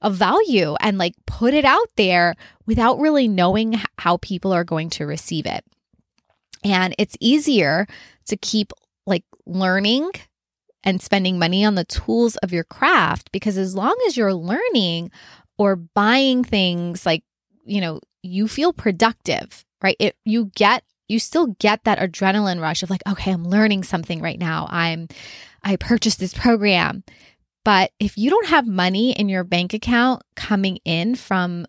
of 0.00 0.14
value 0.14 0.76
and 0.80 0.98
like 0.98 1.14
put 1.26 1.54
it 1.54 1.64
out 1.64 1.90
there 1.96 2.34
without 2.66 3.00
really 3.00 3.26
knowing 3.26 3.80
how 3.98 4.16
people 4.18 4.52
are 4.52 4.64
going 4.64 4.90
to 4.90 5.06
receive 5.06 5.46
it. 5.46 5.64
And 6.64 6.94
it's 6.98 7.16
easier 7.20 7.86
to 8.26 8.36
keep 8.36 8.72
like 9.06 9.24
learning 9.46 10.10
and 10.88 11.02
spending 11.02 11.38
money 11.38 11.66
on 11.66 11.74
the 11.74 11.84
tools 11.84 12.36
of 12.36 12.50
your 12.50 12.64
craft 12.64 13.30
because 13.30 13.58
as 13.58 13.74
long 13.74 13.94
as 14.06 14.16
you're 14.16 14.32
learning 14.32 15.10
or 15.58 15.76
buying 15.76 16.42
things 16.42 17.04
like, 17.04 17.22
you 17.66 17.78
know, 17.78 18.00
you 18.22 18.48
feel 18.48 18.72
productive, 18.72 19.66
right? 19.82 19.96
It 20.00 20.16
you 20.24 20.50
get 20.56 20.82
you 21.06 21.18
still 21.18 21.48
get 21.58 21.84
that 21.84 21.98
adrenaline 21.98 22.58
rush 22.58 22.82
of 22.82 22.88
like, 22.88 23.02
okay, 23.06 23.32
I'm 23.32 23.46
learning 23.46 23.82
something 23.84 24.22
right 24.22 24.38
now. 24.38 24.66
I'm 24.70 25.08
I 25.62 25.76
purchased 25.76 26.20
this 26.20 26.32
program. 26.32 27.04
But 27.66 27.92
if 28.00 28.16
you 28.16 28.30
don't 28.30 28.46
have 28.46 28.66
money 28.66 29.12
in 29.12 29.28
your 29.28 29.44
bank 29.44 29.74
account 29.74 30.22
coming 30.36 30.78
in 30.86 31.16
from 31.16 31.66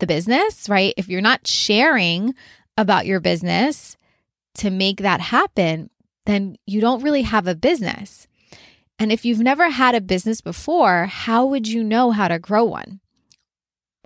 the 0.00 0.06
business, 0.06 0.68
right? 0.68 0.92
If 0.98 1.08
you're 1.08 1.22
not 1.22 1.46
sharing 1.46 2.34
about 2.76 3.06
your 3.06 3.20
business 3.20 3.96
to 4.56 4.68
make 4.68 4.98
that 4.98 5.22
happen, 5.22 5.88
then 6.26 6.56
you 6.66 6.80
don't 6.80 7.02
really 7.02 7.22
have 7.22 7.46
a 7.46 7.54
business. 7.54 8.26
And 8.98 9.10
if 9.10 9.24
you've 9.24 9.40
never 9.40 9.70
had 9.70 9.94
a 9.94 10.00
business 10.00 10.40
before, 10.40 11.06
how 11.06 11.46
would 11.46 11.66
you 11.66 11.82
know 11.82 12.10
how 12.10 12.28
to 12.28 12.38
grow 12.38 12.64
one? 12.64 13.00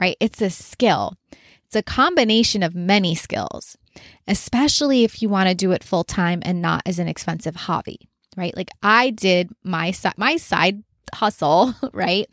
Right? 0.01 0.17
It's 0.21 0.41
a 0.41 0.51
skill. 0.51 1.15
It's 1.67 1.77
a 1.77 1.83
combination 1.83 2.63
of 2.63 2.75
many 2.75 3.15
skills, 3.15 3.77
especially 4.27 5.05
if 5.05 5.21
you 5.21 5.29
want 5.29 5.49
to 5.49 5.55
do 5.55 5.73
it 5.73 5.83
full 5.83 6.05
time 6.05 6.41
and 6.43 6.63
not 6.63 6.83
as 6.87 6.99
an 6.99 7.09
expensive 7.09 7.57
hobby, 7.57 8.09
right? 8.37 8.57
Like 8.57 8.71
I 8.83 9.11
did 9.11 9.51
my 9.65 9.93
my 10.17 10.37
side 10.37 10.83
hustle, 11.13 11.75
right? 11.93 12.27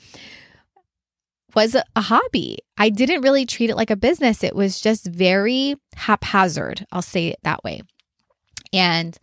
was 1.56 1.76
a 1.76 2.02
hobby. 2.02 2.60
I 2.78 2.90
didn't 2.90 3.22
really 3.22 3.46
treat 3.46 3.70
it 3.70 3.76
like 3.76 3.92
a 3.92 3.96
business. 3.96 4.44
It 4.44 4.56
was 4.56 4.82
just 4.82 5.06
very 5.06 5.76
haphazard. 5.96 6.86
I'll 6.92 7.02
say 7.02 7.28
it 7.28 7.40
that 7.44 7.64
way. 7.64 7.82
And 8.72 9.18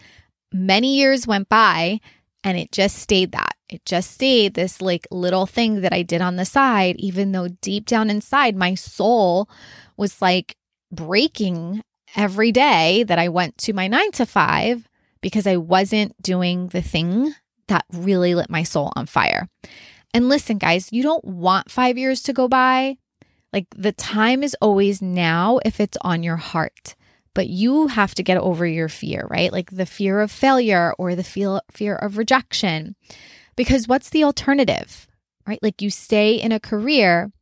many 0.53 0.97
years 0.97 1.27
went 1.27 1.49
by 1.49 2.01
and 2.43 2.57
it 2.57 2.73
just 2.73 2.97
stayed 2.97 3.33
that. 3.33 3.55
It 3.69 3.85
just 3.85 4.13
stayed 4.13 4.55
this 4.55 4.81
like 4.81 5.07
little 5.11 5.47
thing 5.47 5.83
that 5.83 5.93
I 5.93 6.03
did 6.03 6.21
on 6.21 6.37
the 6.37 6.45
side, 6.45 6.97
even 6.99 7.33
though 7.33 7.49
deep 7.49 7.87
down 7.87 8.11
inside 8.11 8.57
my 8.57 8.75
soul 8.75 9.49
was 9.97 10.23
like 10.23 10.57
breaking 10.91 11.83
every 12.17 12.51
day 12.51 13.05
that 13.05 13.19
I 13.19 13.29
went 13.29 13.59
to 13.59 13.73
my 13.73 13.87
nine 13.87 14.11
to 14.13 14.27
five 14.27 14.89
because 15.21 15.47
I 15.47 15.57
wasn't 15.57 16.21
doing 16.23 16.69
the 16.69 16.83
thing 16.83 17.35
that 17.69 17.85
really 17.93 18.35
lit 18.35 18.51
my 18.51 18.63
soul 18.63 18.93
on 18.97 19.07
fire. 19.07 19.49
And 20.13 20.29
listen, 20.29 20.59
guys, 20.59 20.93
you 20.93 21.03
don't 21.03 21.25
want 21.25 21.71
five 21.71 21.97
years 21.97 22.23
to 22.23 22.33
go 22.33 22.49
by. 22.49 22.97
Like 23.53 23.67
the 23.77 23.93
time 23.93 24.43
is 24.43 24.57
always 24.61 25.01
now 25.01 25.61
if 25.65 25.79
it's 25.79 25.99
on 26.01 26.23
your 26.23 26.37
heart 26.37 26.97
but 27.41 27.49
you 27.49 27.87
have 27.87 28.15
to 28.15 28.23
get 28.23 28.37
over 28.37 28.67
your 28.67 28.91
fear, 28.91 29.27
right? 29.31 29.51
Like 29.51 29.71
the 29.71 29.87
fear 29.87 30.21
of 30.21 30.31
failure 30.31 30.93
or 30.99 31.15
the 31.15 31.25
feel, 31.25 31.63
fear 31.71 31.97
of 31.97 32.19
rejection. 32.19 32.97
Because 33.57 33.89
what's 33.89 34.11
the 34.11 34.25
alternative, 34.25 35.09
right? 35.47 35.59
Like 35.63 35.81
you 35.81 35.89
stay 35.89 36.35
in 36.35 36.53
a 36.53 36.61
career 36.61 37.33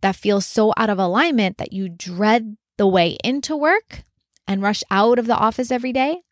that 0.00 0.14
feels 0.14 0.46
so 0.46 0.72
out 0.76 0.90
of 0.90 1.00
alignment 1.00 1.58
that 1.58 1.72
you 1.72 1.88
dread 1.88 2.56
the 2.76 2.86
way 2.86 3.16
into 3.24 3.56
work 3.56 4.04
and 4.46 4.62
rush 4.62 4.84
out 4.92 5.18
of 5.18 5.26
the 5.26 5.34
office 5.34 5.72
every 5.72 5.92
day. 5.92 6.22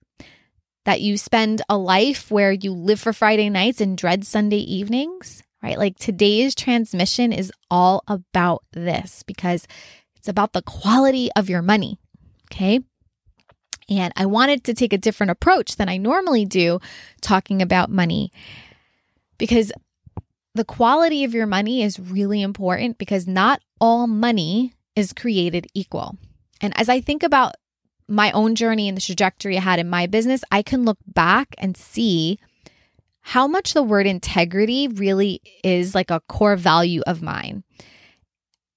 That 0.84 1.00
you 1.00 1.18
spend 1.18 1.62
a 1.68 1.76
life 1.76 2.30
where 2.30 2.52
you 2.52 2.72
live 2.72 3.00
for 3.00 3.12
Friday 3.12 3.50
nights 3.50 3.80
and 3.80 3.98
dread 3.98 4.24
Sunday 4.24 4.58
evenings, 4.58 5.42
right? 5.64 5.78
Like 5.78 5.98
today's 5.98 6.54
transmission 6.54 7.32
is 7.32 7.50
all 7.72 8.04
about 8.06 8.62
this 8.70 9.24
because 9.24 9.66
it's 10.14 10.28
about 10.28 10.52
the 10.52 10.62
quality 10.62 11.28
of 11.34 11.50
your 11.50 11.62
money. 11.62 11.98
Okay. 12.52 12.82
And 13.88 14.12
I 14.16 14.26
wanted 14.26 14.64
to 14.64 14.74
take 14.74 14.92
a 14.92 14.98
different 14.98 15.30
approach 15.30 15.76
than 15.76 15.88
I 15.88 15.96
normally 15.96 16.44
do 16.44 16.80
talking 17.20 17.62
about 17.62 17.90
money 17.90 18.32
because 19.38 19.72
the 20.54 20.64
quality 20.64 21.24
of 21.24 21.34
your 21.34 21.46
money 21.46 21.82
is 21.82 22.00
really 22.00 22.42
important 22.42 22.98
because 22.98 23.26
not 23.26 23.60
all 23.80 24.06
money 24.06 24.74
is 24.96 25.12
created 25.12 25.66
equal. 25.74 26.16
And 26.60 26.76
as 26.78 26.88
I 26.88 27.00
think 27.00 27.22
about 27.22 27.54
my 28.08 28.32
own 28.32 28.54
journey 28.54 28.88
and 28.88 28.96
the 28.96 29.02
trajectory 29.02 29.56
I 29.56 29.60
had 29.60 29.78
in 29.78 29.90
my 29.90 30.06
business, 30.06 30.42
I 30.50 30.62
can 30.62 30.84
look 30.84 30.98
back 31.06 31.54
and 31.58 31.76
see 31.76 32.38
how 33.20 33.46
much 33.46 33.74
the 33.74 33.82
word 33.82 34.06
integrity 34.06 34.88
really 34.88 35.42
is 35.62 35.94
like 35.94 36.10
a 36.10 36.22
core 36.28 36.56
value 36.56 37.02
of 37.06 37.22
mine. 37.22 37.64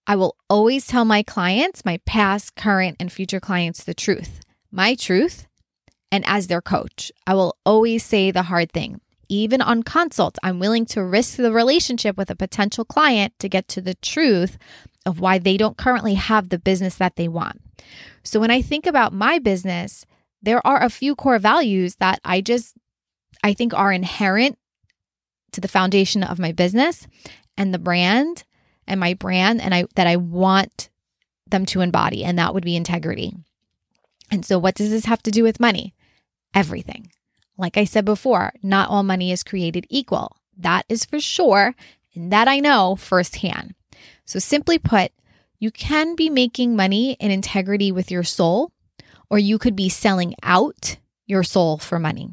I 0.05 0.15
will 0.15 0.35
always 0.49 0.87
tell 0.87 1.05
my 1.05 1.21
clients, 1.23 1.85
my 1.85 1.99
past, 2.05 2.55
current, 2.55 2.97
and 2.99 3.11
future 3.11 3.39
clients, 3.39 3.83
the 3.83 3.93
truth 3.93 4.41
my 4.71 4.95
truth 4.95 5.47
and 6.11 6.25
as 6.25 6.47
their 6.47 6.61
coach. 6.61 7.11
I 7.27 7.33
will 7.33 7.57
always 7.65 8.03
say 8.03 8.31
the 8.31 8.43
hard 8.43 8.71
thing. 8.71 9.01
Even 9.27 9.61
on 9.61 9.83
consults, 9.83 10.39
I'm 10.41 10.59
willing 10.59 10.85
to 10.87 11.03
risk 11.03 11.37
the 11.37 11.51
relationship 11.51 12.17
with 12.17 12.31
a 12.31 12.35
potential 12.35 12.83
client 12.83 13.33
to 13.39 13.49
get 13.49 13.67
to 13.69 13.81
the 13.81 13.93
truth 13.95 14.57
of 15.05 15.19
why 15.19 15.37
they 15.37 15.55
don't 15.55 15.77
currently 15.77 16.15
have 16.15 16.49
the 16.49 16.57
business 16.57 16.95
that 16.95 17.15
they 17.15 17.27
want. 17.27 17.61
So 18.23 18.39
when 18.39 18.51
I 18.51 18.61
think 18.61 18.85
about 18.85 19.13
my 19.13 19.39
business, 19.39 20.05
there 20.41 20.65
are 20.65 20.81
a 20.81 20.89
few 20.89 21.15
core 21.15 21.39
values 21.39 21.95
that 21.97 22.19
I 22.23 22.41
just 22.41 22.75
I 23.43 23.53
think 23.53 23.73
are 23.73 23.91
inherent 23.91 24.57
to 25.51 25.61
the 25.61 25.67
foundation 25.67 26.23
of 26.23 26.39
my 26.39 26.51
business 26.51 27.07
and 27.57 27.73
the 27.73 27.79
brand 27.79 28.43
and 28.87 28.99
my 28.99 29.13
brand 29.13 29.61
and 29.61 29.73
I 29.73 29.85
that 29.95 30.07
I 30.07 30.15
want 30.15 30.89
them 31.47 31.65
to 31.67 31.81
embody 31.81 32.23
and 32.23 32.37
that 32.37 32.53
would 32.53 32.63
be 32.63 32.75
integrity. 32.75 33.35
And 34.31 34.45
so, 34.45 34.59
what 34.59 34.75
does 34.75 34.89
this 34.89 35.05
have 35.05 35.23
to 35.23 35.31
do 35.31 35.43
with 35.43 35.59
money? 35.59 35.93
Everything. 36.53 37.11
Like 37.57 37.77
I 37.77 37.83
said 37.83 38.05
before, 38.05 38.53
not 38.63 38.89
all 38.89 39.03
money 39.03 39.31
is 39.31 39.43
created 39.43 39.85
equal. 39.89 40.37
That 40.57 40.85
is 40.89 41.05
for 41.05 41.19
sure. 41.19 41.75
And 42.15 42.31
that 42.31 42.47
I 42.47 42.59
know 42.59 42.95
firsthand. 42.95 43.75
So, 44.25 44.39
simply 44.39 44.77
put, 44.77 45.11
you 45.59 45.71
can 45.71 46.15
be 46.15 46.29
making 46.29 46.75
money 46.75 47.13
in 47.13 47.31
integrity 47.31 47.91
with 47.91 48.11
your 48.11 48.23
soul, 48.23 48.71
or 49.29 49.39
you 49.39 49.57
could 49.57 49.75
be 49.75 49.89
selling 49.89 50.35
out 50.43 50.97
your 51.25 51.43
soul 51.43 51.77
for 51.77 51.99
money. 51.99 52.31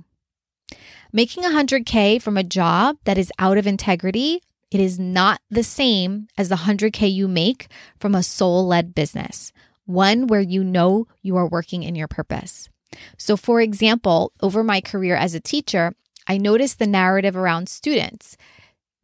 Making 1.12 1.44
100K 1.44 2.20
from 2.20 2.36
a 2.36 2.44
job 2.44 2.98
that 3.04 3.18
is 3.18 3.32
out 3.38 3.58
of 3.58 3.66
integrity, 3.66 4.42
it 4.70 4.80
is 4.80 4.98
not 4.98 5.40
the 5.50 5.62
same 5.62 6.28
as 6.36 6.48
the 6.48 6.56
100K 6.56 7.12
you 7.12 7.28
make 7.28 7.68
from 7.98 8.14
a 8.14 8.22
soul 8.22 8.66
led 8.66 8.94
business 8.94 9.52
one 9.86 10.26
where 10.26 10.40
you 10.40 10.62
know 10.62 11.06
you 11.22 11.36
are 11.36 11.48
working 11.48 11.82
in 11.82 11.94
your 11.94 12.08
purpose. 12.08 12.68
So, 13.16 13.36
for 13.36 13.60
example, 13.60 14.32
over 14.42 14.62
my 14.62 14.80
career 14.80 15.16
as 15.16 15.34
a 15.34 15.40
teacher, 15.40 15.94
I 16.26 16.38
noticed 16.38 16.78
the 16.78 16.86
narrative 16.86 17.36
around 17.36 17.68
students 17.68 18.36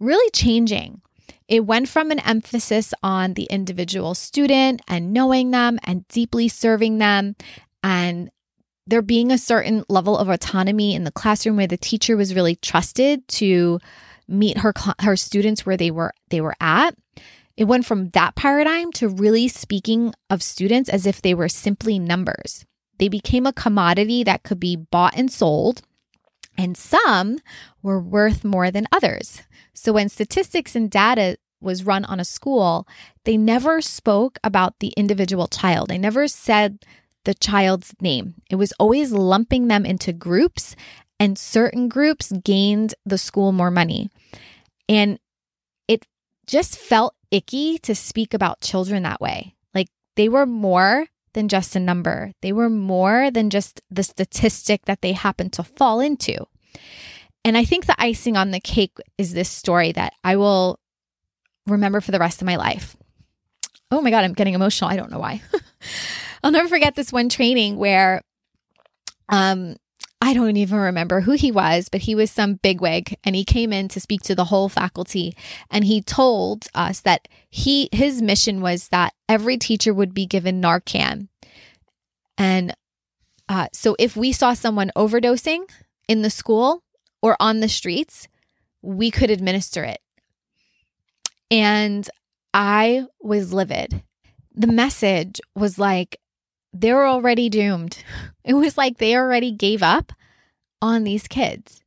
really 0.00 0.28
changing. 0.30 1.00
It 1.48 1.66
went 1.66 1.88
from 1.88 2.10
an 2.10 2.18
emphasis 2.20 2.92
on 3.02 3.34
the 3.34 3.44
individual 3.44 4.14
student 4.14 4.82
and 4.88 5.12
knowing 5.12 5.50
them 5.50 5.78
and 5.84 6.06
deeply 6.08 6.48
serving 6.48 6.98
them 6.98 7.36
and 7.82 8.30
there 8.86 9.02
being 9.02 9.30
a 9.30 9.38
certain 9.38 9.84
level 9.88 10.16
of 10.16 10.28
autonomy 10.28 10.94
in 10.94 11.04
the 11.04 11.12
classroom 11.12 11.56
where 11.56 11.66
the 11.66 11.76
teacher 11.76 12.16
was 12.16 12.34
really 12.34 12.56
trusted 12.56 13.26
to 13.28 13.78
meet 14.28 14.58
her 14.58 14.72
her 15.00 15.16
students 15.16 15.66
where 15.66 15.76
they 15.76 15.90
were 15.90 16.12
they 16.30 16.40
were 16.40 16.54
at 16.60 16.96
it 17.56 17.64
went 17.64 17.87
from 17.87 18.11
that 18.11 18.35
paradigm 18.35 18.92
to 18.92 19.09
really 19.09 19.49
speaking 19.49 20.14
of 20.30 20.42
students 20.42 20.88
as 20.88 21.06
if 21.06 21.21
they 21.21 21.35
were 21.35 21.49
simply 21.49 21.99
numbers. 21.99 22.64
They 22.99 23.09
became 23.09 23.47
a 23.47 23.52
commodity 23.52 24.25
that 24.25 24.42
could 24.42 24.61
be 24.61 24.76
bought 24.76 25.16
and 25.16 25.30
sold, 25.30 25.82
and 26.56 26.76
some 26.76 27.38
were 27.82 28.00
worth 28.00 28.44
more 28.44 28.71
than 28.71 28.87
others. 28.92 29.42
So 29.75 29.92
when 29.92 30.09
statistics 30.09 30.76
and 30.76 30.90
data 30.90 31.37
was 31.61 31.85
run 31.85 32.04
on 32.04 32.21
a 32.21 32.25
school, 32.25 32.87
they 33.25 33.37
never 33.37 33.80
spoke 33.80 34.38
about 34.44 34.78
the 34.80 34.92
individual 34.97 35.47
child. 35.47 35.88
They 35.88 35.99
never 35.99 36.28
said 36.28 36.78
the 37.25 37.35
child's 37.35 37.94
name. 38.00 38.35
It 38.50 38.56
was 38.56 38.73
always 38.78 39.12
lumping 39.12 39.68
them 39.68 39.87
into 39.87 40.12
groups, 40.12 40.75
and 41.21 41.38
certain 41.38 41.88
groups 41.88 42.32
gained 42.44 42.94
the 43.06 43.18
school 43.18 43.52
more 43.52 43.71
money. 43.71 44.11
And 44.88 45.18
it 45.87 46.06
just 46.47 46.76
felt 46.76 47.14
icky 47.32 47.78
to 47.78 47.94
speak 47.94 48.34
about 48.34 48.60
children 48.60 49.02
that 49.02 49.20
way. 49.20 49.56
Like 49.74 49.88
they 50.14 50.28
were 50.28 50.46
more 50.46 51.06
than 51.32 51.48
just 51.48 51.74
a 51.74 51.80
number, 51.80 52.32
they 52.42 52.52
were 52.52 52.68
more 52.68 53.30
than 53.30 53.50
just 53.50 53.80
the 53.90 54.02
statistic 54.02 54.84
that 54.84 55.00
they 55.00 55.12
happened 55.12 55.54
to 55.54 55.62
fall 55.62 55.98
into. 55.98 56.46
And 57.44 57.56
I 57.56 57.64
think 57.64 57.86
the 57.86 58.00
icing 58.00 58.36
on 58.36 58.50
the 58.50 58.60
cake 58.60 58.96
is 59.18 59.32
this 59.32 59.48
story 59.48 59.92
that 59.92 60.12
I 60.22 60.36
will 60.36 60.78
remember 61.66 62.00
for 62.00 62.12
the 62.12 62.18
rest 62.18 62.40
of 62.40 62.46
my 62.46 62.56
life. 62.56 62.96
Oh 63.90 64.00
my 64.00 64.10
God, 64.10 64.24
I'm 64.24 64.34
getting 64.34 64.54
emotional. 64.54 64.90
I 64.90 64.96
don't 64.96 65.10
know 65.10 65.18
why. 65.18 65.42
I'll 66.44 66.50
never 66.50 66.68
forget 66.68 66.94
this 66.94 67.12
one 67.12 67.28
training 67.28 67.76
where 67.76 68.22
um, 69.28 69.76
I 70.22 70.34
don't 70.34 70.56
even 70.56 70.78
remember 70.78 71.22
who 71.22 71.32
he 71.32 71.50
was, 71.50 71.88
but 71.88 72.02
he 72.02 72.14
was 72.14 72.30
some 72.30 72.54
bigwig 72.54 73.18
and 73.24 73.34
he 73.34 73.44
came 73.44 73.72
in 73.72 73.88
to 73.88 73.98
speak 73.98 74.22
to 74.22 74.36
the 74.36 74.44
whole 74.44 74.68
faculty 74.68 75.36
and 75.68 75.82
he 75.82 76.00
told 76.00 76.68
us 76.76 77.00
that 77.00 77.26
he 77.50 77.88
his 77.90 78.22
mission 78.22 78.60
was 78.60 78.86
that 78.90 79.14
every 79.28 79.58
teacher 79.58 79.92
would 79.92 80.14
be 80.14 80.24
given 80.24 80.62
Narcan. 80.62 81.26
And 82.38 82.72
uh, 83.48 83.66
so 83.72 83.96
if 83.98 84.16
we 84.16 84.30
saw 84.30 84.54
someone 84.54 84.92
overdosing 84.94 85.68
in 86.06 86.22
the 86.22 86.30
school 86.30 86.84
or 87.20 87.36
on 87.40 87.58
the 87.58 87.68
streets, 87.68 88.28
we 88.80 89.10
could 89.10 89.28
administer 89.28 89.82
it. 89.82 89.98
And 91.50 92.08
I 92.54 93.06
was 93.20 93.52
livid. 93.52 94.04
The 94.54 94.68
message 94.68 95.40
was 95.56 95.80
like, 95.80 96.20
they're 96.72 97.06
already 97.06 97.48
doomed. 97.48 98.02
It 98.44 98.54
was 98.54 98.76
like 98.76 98.98
they 98.98 99.14
already 99.14 99.52
gave 99.52 99.84
up 99.84 100.12
on 100.80 101.04
these 101.04 101.28
kids. 101.28 101.80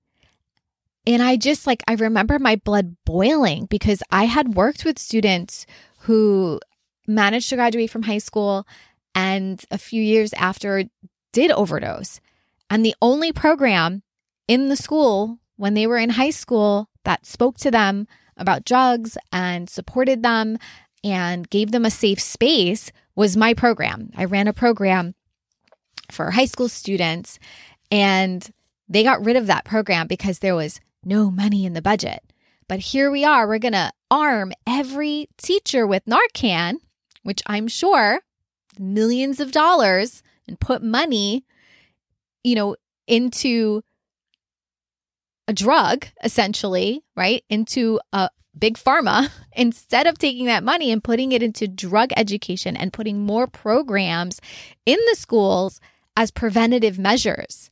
And 1.05 1.21
I 1.21 1.35
just 1.35 1.67
like, 1.67 1.83
I 1.85 1.95
remember 1.95 2.39
my 2.39 2.55
blood 2.55 2.95
boiling 3.05 3.65
because 3.65 4.01
I 4.09 4.23
had 4.23 4.55
worked 4.55 4.85
with 4.85 4.97
students 4.97 5.65
who 6.03 6.61
managed 7.07 7.49
to 7.49 7.57
graduate 7.57 7.89
from 7.89 8.03
high 8.03 8.19
school 8.19 8.65
and 9.13 9.61
a 9.69 9.77
few 9.77 10.01
years 10.01 10.31
after 10.33 10.85
did 11.33 11.51
overdose. 11.51 12.21
And 12.69 12.85
the 12.85 12.95
only 13.01 13.33
program 13.33 14.01
in 14.47 14.69
the 14.69 14.77
school 14.77 15.39
when 15.57 15.73
they 15.73 15.87
were 15.87 15.97
in 15.97 16.11
high 16.11 16.31
school 16.31 16.89
that 17.03 17.25
spoke 17.25 17.57
to 17.57 17.71
them 17.71 18.07
about 18.37 18.65
drugs 18.65 19.17
and 19.31 19.69
supported 19.69 20.23
them 20.23 20.57
and 21.03 21.49
gave 21.49 21.71
them 21.71 21.85
a 21.85 21.91
safe 21.91 22.19
space 22.19 22.91
was 23.15 23.37
my 23.37 23.53
program. 23.53 24.11
I 24.15 24.25
ran 24.25 24.47
a 24.47 24.53
program 24.53 25.15
for 26.11 26.31
high 26.31 26.45
school 26.45 26.69
students 26.69 27.39
and 27.91 28.47
they 28.87 29.03
got 29.03 29.23
rid 29.23 29.35
of 29.35 29.47
that 29.47 29.65
program 29.65 30.07
because 30.07 30.39
there 30.39 30.55
was 30.55 30.79
no 31.03 31.31
money 31.31 31.65
in 31.65 31.73
the 31.73 31.81
budget. 31.81 32.23
But 32.67 32.79
here 32.79 33.11
we 33.11 33.23
are, 33.23 33.47
we're 33.47 33.59
going 33.59 33.73
to 33.73 33.91
arm 34.09 34.51
every 34.67 35.29
teacher 35.37 35.85
with 35.85 36.03
Narcan, 36.05 36.75
which 37.23 37.41
I'm 37.45 37.67
sure 37.67 38.21
millions 38.79 39.39
of 39.39 39.51
dollars 39.51 40.23
and 40.47 40.59
put 40.59 40.83
money, 40.83 41.45
you 42.43 42.55
know, 42.55 42.75
into 43.07 43.83
a 45.47 45.53
drug 45.53 46.07
essentially, 46.23 47.03
right? 47.15 47.43
Into 47.49 47.99
a 48.11 48.29
big 48.57 48.77
pharma 48.77 49.29
instead 49.53 50.07
of 50.07 50.17
taking 50.17 50.45
that 50.45 50.63
money 50.63 50.91
and 50.91 51.03
putting 51.03 51.31
it 51.31 51.43
into 51.43 51.67
drug 51.67 52.11
education 52.15 52.75
and 52.75 52.93
putting 52.93 53.19
more 53.19 53.47
programs 53.47 54.39
in 54.85 54.97
the 55.09 55.15
schools 55.15 55.79
as 56.17 56.31
preventative 56.31 56.97
measures. 56.97 57.69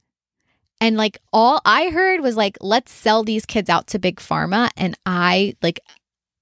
And 0.81 0.97
like 0.97 1.17
all 1.31 1.61
I 1.65 1.89
heard 1.89 2.19
was 2.19 2.35
like, 2.35 2.57
let's 2.59 2.91
sell 2.91 3.23
these 3.23 3.45
kids 3.45 3.69
out 3.69 3.87
to 3.87 3.99
big 3.99 4.17
pharma. 4.17 4.69
And 4.75 4.97
I 5.05 5.55
like, 5.61 5.79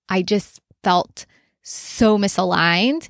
I 0.09 0.23
just 0.23 0.59
felt 0.83 1.25
so 1.61 2.17
misaligned 2.17 3.09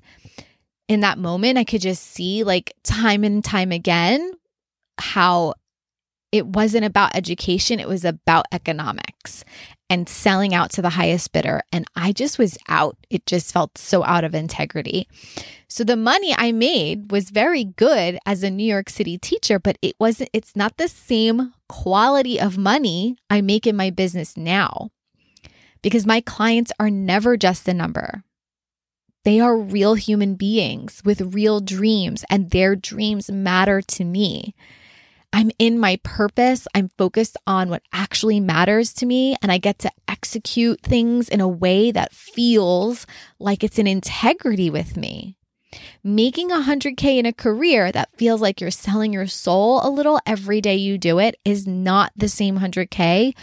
in 0.90 1.00
that 1.00 1.18
moment. 1.18 1.58
I 1.58 1.64
could 1.64 1.82
just 1.82 2.04
see 2.04 2.44
like 2.44 2.74
time 2.84 3.24
and 3.24 3.44
time 3.44 3.72
again 3.72 4.34
how 4.98 5.54
it 6.32 6.46
wasn't 6.46 6.86
about 6.86 7.16
education, 7.16 7.80
it 7.80 7.88
was 7.88 8.06
about 8.06 8.46
economics 8.52 9.44
and 9.92 10.08
selling 10.08 10.54
out 10.54 10.72
to 10.72 10.82
the 10.82 10.92
highest 10.92 11.34
bidder. 11.34 11.62
And 11.74 11.86
I 11.98 12.14
just 12.14 12.40
was 12.40 12.58
out. 12.70 12.96
It 13.10 13.26
just 13.26 13.52
felt 13.52 13.78
so 13.78 14.06
out 14.06 14.24
of 14.24 14.34
integrity. 14.34 15.06
So 15.68 15.84
the 15.84 15.98
money 15.98 16.34
I 16.38 16.54
made 16.54 17.12
was 17.12 17.30
very 17.30 17.66
good 17.66 18.18
as 18.26 18.42
a 18.42 18.50
New 18.50 18.64
York 18.64 18.90
City 18.90 19.18
teacher, 19.18 19.60
but 19.60 19.78
it 19.82 19.96
wasn't, 20.00 20.30
it's 20.32 20.56
not 20.56 20.78
the 20.78 20.88
same 20.88 21.54
quality 21.68 22.40
of 22.40 22.58
money 22.58 23.18
I 23.30 23.42
make 23.42 23.68
in 23.68 23.76
my 23.76 23.90
business 23.90 24.38
now 24.38 24.92
because 25.82 26.06
my 26.08 26.22
clients 26.22 26.72
are 26.80 26.90
never 26.90 27.36
just 27.36 27.68
a 27.68 27.74
number. 27.74 28.24
They 29.26 29.42
are 29.42 29.58
real 29.58 29.96
human 29.96 30.36
beings 30.36 31.02
with 31.04 31.36
real 31.36 31.60
dreams, 31.60 32.24
and 32.30 32.50
their 32.50 32.78
dreams 32.78 33.30
matter 33.30 33.82
to 33.82 34.06
me. 34.06 34.56
I'm 35.34 35.52
in 35.58 35.80
my 35.80 36.00
purpose. 36.04 36.68
I'm 36.76 36.90
focused 36.98 37.38
on 37.48 37.70
what 37.70 37.84
actually 37.94 38.40
matters 38.40 38.94
to 38.96 39.06
me, 39.06 39.38
and 39.42 39.52
I 39.52 39.58
get 39.58 39.80
to 39.80 39.92
execute 40.08 40.82
things 40.82 41.30
in 41.30 41.40
a 41.40 41.48
way 41.48 41.92
that 41.92 42.14
feels 42.14 43.08
like 43.40 43.64
it's 43.64 43.80
in 43.80 43.88
integrity 43.88 44.70
with 44.70 44.98
me. 44.98 45.38
Making 46.04 46.50
100K 46.50 47.18
in 47.18 47.26
a 47.26 47.34
career 47.34 47.92
that 47.92 48.16
feels 48.18 48.42
like 48.42 48.60
you're 48.60 48.72
selling 48.72 49.14
your 49.14 49.28
soul 49.28 49.80
a 49.84 49.90
little 49.90 50.20
every 50.26 50.60
day 50.60 50.76
you 50.76 50.98
do 50.98 51.18
it 51.20 51.36
is 51.46 51.66
not 51.66 52.12
the 52.16 52.28
same 52.28 52.60
100K 52.60 53.34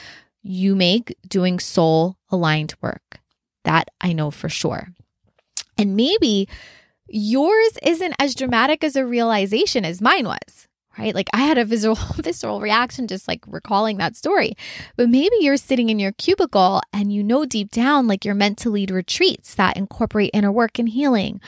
you 0.43 0.77
make 0.77 1.17
doing 1.27 1.59
soul 1.59 2.17
aligned 2.31 2.75
work. 2.83 3.21
That 3.65 3.89
I 4.01 4.13
know 4.13 4.31
for 4.31 4.51
sure. 4.51 4.89
And 5.79 5.97
maybe 5.97 6.49
yours 7.09 7.79
isn't 7.83 8.15
as 8.19 8.35
dramatic 8.35 8.85
as 8.85 8.95
a 8.95 9.07
realization 9.07 9.85
as 9.87 10.03
mine 10.03 10.27
was 10.27 10.68
right? 10.99 11.15
Like 11.15 11.29
I 11.33 11.39
had 11.39 11.59
a 11.59 11.65
visceral 11.65 11.95
visceral 12.17 12.61
reaction 12.61 13.07
just 13.07 13.29
like 13.29 13.45
recalling 13.47 13.99
that 13.99 14.17
story. 14.17 14.55
But 14.97 15.09
maybe 15.09 15.37
you're 15.41 15.57
sitting 15.57 15.89
in 15.89 15.99
your 15.99 16.13
cubicle 16.13 16.81
and 16.93 17.13
you 17.13 17.23
know 17.23 17.45
deep 17.45 17.71
down 17.71 18.07
like 18.07 18.25
you're 18.25 18.35
meant 18.35 18.59
to 18.59 18.71
lead 18.71 18.91
retreats 18.91 19.55
that 19.55 19.77
incorporate 19.77 20.31
inner 20.35 20.53
work 20.53 20.79
and 20.79 20.89
healing. 20.89 21.41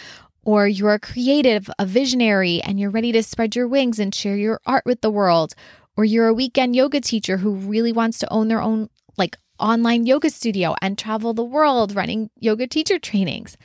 Or 0.43 0.67
you're 0.67 0.95
a 0.95 0.99
creative, 0.99 1.69
a 1.79 1.85
visionary, 1.85 2.63
and 2.63 2.81
you're 2.81 2.91
ready 2.91 3.13
to 3.13 3.23
spread 3.23 3.55
your 3.55 3.69
wings 3.69 3.99
and 3.99 4.15
share 4.15 4.37
your 4.37 4.61
art 4.65 4.85
with 4.87 5.03
the 5.03 5.11
world. 5.11 5.55
Or 5.97 6.05
you're 6.05 6.29
a 6.29 6.35
weekend 6.35 6.75
yoga 6.75 7.01
teacher 7.01 7.39
who 7.39 7.53
really 7.53 7.93
wants 7.93 8.19
to 8.21 8.33
own 8.33 8.49
their 8.49 8.63
own 8.63 8.89
like 9.19 9.37
online 9.59 10.07
yoga 10.07 10.31
studio 10.31 10.75
and 10.81 10.97
travel 10.97 11.35
the 11.35 11.45
world 11.45 11.95
running 11.95 12.31
yoga 12.39 12.67
teacher 12.67 12.99
trainings. 12.99 13.59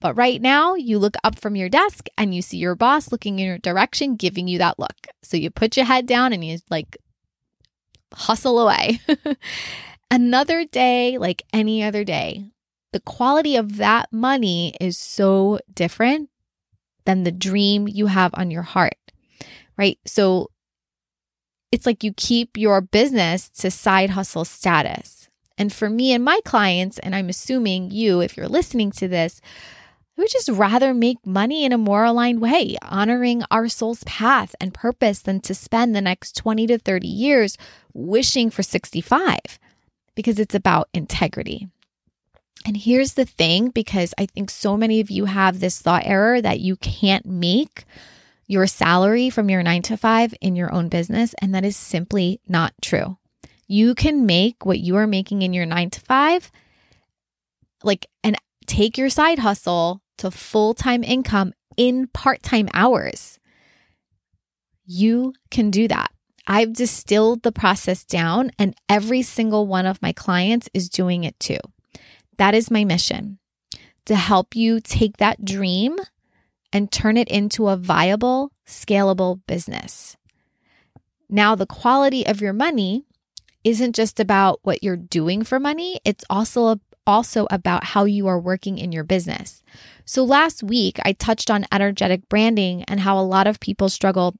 But 0.00 0.16
right 0.16 0.40
now, 0.40 0.74
you 0.74 0.98
look 0.98 1.16
up 1.22 1.38
from 1.38 1.56
your 1.56 1.68
desk 1.68 2.06
and 2.16 2.34
you 2.34 2.40
see 2.40 2.56
your 2.56 2.74
boss 2.74 3.12
looking 3.12 3.38
in 3.38 3.46
your 3.46 3.58
direction, 3.58 4.16
giving 4.16 4.48
you 4.48 4.58
that 4.58 4.78
look. 4.78 5.06
So 5.22 5.36
you 5.36 5.50
put 5.50 5.76
your 5.76 5.86
head 5.86 6.06
down 6.06 6.32
and 6.32 6.44
you 6.44 6.58
like 6.70 6.96
hustle 8.12 8.58
away. 8.58 9.00
Another 10.10 10.64
day, 10.64 11.18
like 11.18 11.42
any 11.52 11.82
other 11.82 12.02
day, 12.02 12.50
the 12.92 13.00
quality 13.00 13.56
of 13.56 13.76
that 13.76 14.12
money 14.12 14.74
is 14.80 14.98
so 14.98 15.60
different 15.72 16.30
than 17.04 17.22
the 17.22 17.32
dream 17.32 17.86
you 17.86 18.06
have 18.06 18.32
on 18.34 18.50
your 18.50 18.62
heart, 18.62 18.98
right? 19.76 19.98
So 20.06 20.50
it's 21.70 21.86
like 21.86 22.02
you 22.02 22.12
keep 22.12 22.56
your 22.56 22.80
business 22.80 23.48
to 23.50 23.70
side 23.70 24.10
hustle 24.10 24.44
status. 24.44 25.28
And 25.56 25.72
for 25.72 25.90
me 25.90 26.12
and 26.12 26.24
my 26.24 26.40
clients, 26.44 26.98
and 26.98 27.14
I'm 27.14 27.28
assuming 27.28 27.90
you, 27.90 28.20
if 28.20 28.36
you're 28.36 28.48
listening 28.48 28.90
to 28.92 29.06
this, 29.06 29.40
we 30.20 30.24
would 30.24 30.30
just 30.30 30.50
rather 30.50 30.92
make 30.92 31.24
money 31.24 31.64
in 31.64 31.72
a 31.72 31.78
more 31.78 32.04
aligned 32.04 32.42
way, 32.42 32.76
honoring 32.82 33.42
our 33.50 33.70
soul's 33.70 34.04
path 34.04 34.54
and 34.60 34.74
purpose 34.74 35.20
than 35.20 35.40
to 35.40 35.54
spend 35.54 35.96
the 35.96 36.02
next 36.02 36.36
20 36.36 36.66
to 36.66 36.76
30 36.76 37.08
years 37.08 37.56
wishing 37.94 38.50
for 38.50 38.62
65 38.62 39.38
because 40.14 40.38
it's 40.38 40.54
about 40.54 40.90
integrity. 40.92 41.68
And 42.66 42.76
here's 42.76 43.14
the 43.14 43.24
thing 43.24 43.70
because 43.70 44.12
I 44.18 44.26
think 44.26 44.50
so 44.50 44.76
many 44.76 45.00
of 45.00 45.10
you 45.10 45.24
have 45.24 45.58
this 45.58 45.80
thought 45.80 46.02
error 46.04 46.42
that 46.42 46.60
you 46.60 46.76
can't 46.76 47.24
make 47.24 47.84
your 48.46 48.66
salary 48.66 49.30
from 49.30 49.48
your 49.48 49.62
nine 49.62 49.80
to 49.80 49.96
five 49.96 50.34
in 50.42 50.54
your 50.54 50.70
own 50.70 50.90
business. 50.90 51.34
And 51.40 51.54
that 51.54 51.64
is 51.64 51.78
simply 51.78 52.42
not 52.46 52.74
true. 52.82 53.16
You 53.66 53.94
can 53.94 54.26
make 54.26 54.66
what 54.66 54.80
you 54.80 54.96
are 54.96 55.06
making 55.06 55.40
in 55.40 55.54
your 55.54 55.64
nine 55.64 55.88
to 55.88 56.00
five 56.00 56.52
like 57.82 58.04
and 58.22 58.36
take 58.66 58.98
your 58.98 59.08
side 59.08 59.38
hustle 59.38 60.02
to 60.20 60.30
full 60.30 60.74
time 60.74 61.02
income 61.02 61.52
in 61.76 62.08
part 62.08 62.42
time 62.42 62.68
hours. 62.74 63.38
You 64.86 65.34
can 65.50 65.70
do 65.70 65.88
that. 65.88 66.10
I've 66.46 66.72
distilled 66.72 67.42
the 67.42 67.52
process 67.52 68.04
down, 68.04 68.50
and 68.58 68.74
every 68.88 69.22
single 69.22 69.66
one 69.66 69.86
of 69.86 70.02
my 70.02 70.12
clients 70.12 70.68
is 70.74 70.88
doing 70.88 71.24
it 71.24 71.38
too. 71.38 71.58
That 72.38 72.54
is 72.54 72.70
my 72.70 72.84
mission 72.84 73.38
to 74.06 74.16
help 74.16 74.56
you 74.56 74.80
take 74.80 75.18
that 75.18 75.44
dream 75.44 75.96
and 76.72 76.90
turn 76.90 77.16
it 77.16 77.28
into 77.28 77.68
a 77.68 77.76
viable, 77.76 78.52
scalable 78.66 79.40
business. 79.46 80.16
Now, 81.28 81.54
the 81.54 81.66
quality 81.66 82.26
of 82.26 82.40
your 82.40 82.52
money 82.52 83.04
isn't 83.62 83.94
just 83.94 84.18
about 84.18 84.60
what 84.62 84.82
you're 84.82 84.96
doing 84.96 85.44
for 85.44 85.60
money, 85.60 86.00
it's 86.04 86.24
also 86.28 86.80
also 87.06 87.46
about 87.50 87.84
how 87.84 88.04
you 88.04 88.26
are 88.26 88.38
working 88.38 88.78
in 88.78 88.92
your 88.92 89.04
business. 89.04 89.62
So 90.04 90.24
last 90.24 90.62
week 90.62 90.98
I 91.04 91.12
touched 91.12 91.50
on 91.50 91.66
energetic 91.72 92.28
branding 92.28 92.84
and 92.84 93.00
how 93.00 93.18
a 93.18 93.22
lot 93.22 93.46
of 93.46 93.60
people 93.60 93.88
struggle 93.88 94.34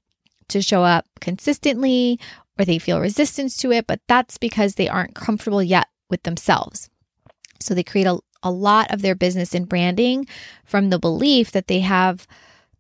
to 0.49 0.63
show 0.63 0.83
up 0.83 1.07
consistently 1.21 2.19
or 2.59 2.65
they 2.65 2.79
feel 2.79 3.01
resistance 3.01 3.57
to 3.59 3.73
it, 3.73 3.87
but 3.87 4.01
that's 4.09 4.37
because 4.37 4.75
they 4.75 4.89
aren't 4.89 5.15
comfortable 5.15 5.63
yet 5.63 5.87
with 6.11 6.23
themselves. 6.25 6.91
So 7.61 7.75
they 7.75 7.83
create 7.83 8.07
a, 8.07 8.19
a 8.43 8.51
lot 8.51 8.93
of 8.93 9.03
their 9.03 9.15
business 9.15 9.55
and 9.55 9.69
branding 9.69 10.27
from 10.65 10.91
the 10.91 10.99
belief 10.99 11.53
that 11.53 11.69
they 11.69 11.81
have 11.81 12.27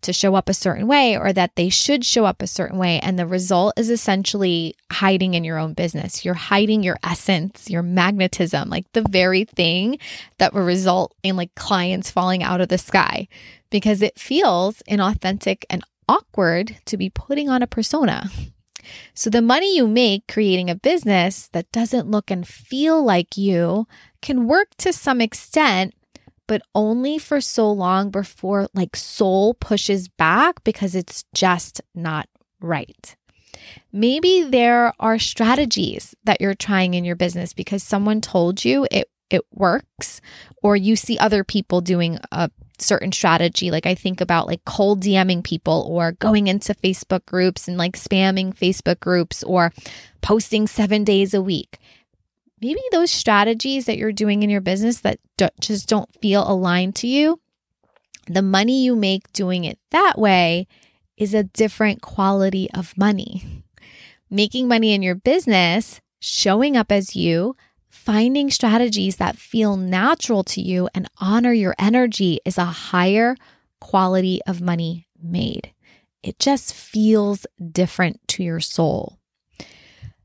to 0.02 0.12
show 0.12 0.34
up 0.34 0.48
a 0.48 0.54
certain 0.54 0.86
way 0.86 1.16
or 1.16 1.32
that 1.32 1.56
they 1.56 1.68
should 1.68 2.04
show 2.04 2.24
up 2.24 2.42
a 2.42 2.46
certain 2.46 2.78
way. 2.78 3.00
And 3.00 3.18
the 3.18 3.26
result 3.26 3.74
is 3.76 3.90
essentially 3.90 4.74
hiding 4.90 5.34
in 5.34 5.44
your 5.44 5.58
own 5.58 5.74
business. 5.74 6.24
You're 6.24 6.34
hiding 6.34 6.82
your 6.82 6.98
essence, 7.02 7.68
your 7.68 7.82
magnetism, 7.82 8.68
like 8.68 8.90
the 8.92 9.04
very 9.08 9.44
thing 9.44 9.98
that 10.38 10.54
will 10.54 10.62
result 10.62 11.14
in 11.22 11.36
like 11.36 11.54
clients 11.54 12.10
falling 12.10 12.42
out 12.42 12.60
of 12.60 12.68
the 12.68 12.78
sky 12.78 13.28
because 13.70 14.02
it 14.02 14.18
feels 14.18 14.82
inauthentic 14.88 15.64
and 15.70 15.84
awkward 16.08 16.76
to 16.86 16.96
be 16.96 17.10
putting 17.10 17.48
on 17.48 17.62
a 17.62 17.66
persona. 17.66 18.30
So, 19.14 19.30
the 19.30 19.42
money 19.42 19.76
you 19.76 19.86
make 19.86 20.26
creating 20.26 20.70
a 20.70 20.74
business 20.74 21.48
that 21.52 21.70
doesn't 21.70 22.10
look 22.10 22.30
and 22.30 22.46
feel 22.46 23.02
like 23.02 23.36
you 23.36 23.86
can 24.22 24.46
work 24.46 24.68
to 24.78 24.92
some 24.92 25.20
extent, 25.20 25.94
but 26.50 26.62
only 26.74 27.16
for 27.16 27.40
so 27.40 27.70
long 27.70 28.10
before 28.10 28.66
like 28.74 28.96
soul 28.96 29.54
pushes 29.54 30.08
back 30.08 30.64
because 30.64 30.96
it's 30.96 31.24
just 31.32 31.80
not 31.94 32.28
right. 32.60 33.14
Maybe 33.92 34.42
there 34.42 34.92
are 34.98 35.20
strategies 35.20 36.12
that 36.24 36.40
you're 36.40 36.56
trying 36.56 36.94
in 36.94 37.04
your 37.04 37.14
business 37.14 37.52
because 37.52 37.84
someone 37.84 38.20
told 38.20 38.64
you 38.64 38.84
it 38.90 39.08
it 39.30 39.42
works 39.54 40.20
or 40.60 40.74
you 40.74 40.96
see 40.96 41.16
other 41.18 41.44
people 41.44 41.80
doing 41.80 42.18
a 42.32 42.50
certain 42.80 43.12
strategy. 43.12 43.70
Like 43.70 43.86
I 43.86 43.94
think 43.94 44.20
about 44.20 44.48
like 44.48 44.64
cold 44.64 45.04
DMing 45.04 45.44
people 45.44 45.86
or 45.88 46.12
going 46.18 46.48
into 46.48 46.74
Facebook 46.74 47.24
groups 47.26 47.68
and 47.68 47.78
like 47.78 47.92
spamming 47.92 48.52
Facebook 48.52 48.98
groups 48.98 49.44
or 49.44 49.72
posting 50.20 50.66
seven 50.66 51.04
days 51.04 51.32
a 51.32 51.40
week. 51.40 51.78
Maybe 52.60 52.80
those 52.92 53.10
strategies 53.10 53.86
that 53.86 53.96
you're 53.96 54.12
doing 54.12 54.42
in 54.42 54.50
your 54.50 54.60
business 54.60 55.00
that 55.00 55.18
do- 55.36 55.48
just 55.60 55.88
don't 55.88 56.12
feel 56.20 56.48
aligned 56.48 56.94
to 56.96 57.06
you, 57.06 57.40
the 58.26 58.42
money 58.42 58.84
you 58.84 58.94
make 58.94 59.32
doing 59.32 59.64
it 59.64 59.78
that 59.90 60.18
way 60.18 60.66
is 61.16 61.34
a 61.34 61.44
different 61.44 62.00
quality 62.00 62.70
of 62.72 62.96
money. 62.96 63.64
Making 64.30 64.68
money 64.68 64.94
in 64.94 65.02
your 65.02 65.14
business, 65.14 66.00
showing 66.20 66.76
up 66.76 66.90
as 66.90 67.16
you, 67.16 67.56
finding 67.88 68.50
strategies 68.50 69.16
that 69.16 69.36
feel 69.36 69.76
natural 69.76 70.42
to 70.44 70.62
you 70.62 70.88
and 70.94 71.08
honor 71.18 71.52
your 71.52 71.74
energy 71.78 72.40
is 72.44 72.56
a 72.56 72.64
higher 72.64 73.36
quality 73.80 74.40
of 74.46 74.60
money 74.60 75.06
made. 75.22 75.72
It 76.22 76.38
just 76.38 76.72
feels 76.72 77.46
different 77.72 78.26
to 78.28 78.42
your 78.42 78.60
soul. 78.60 79.18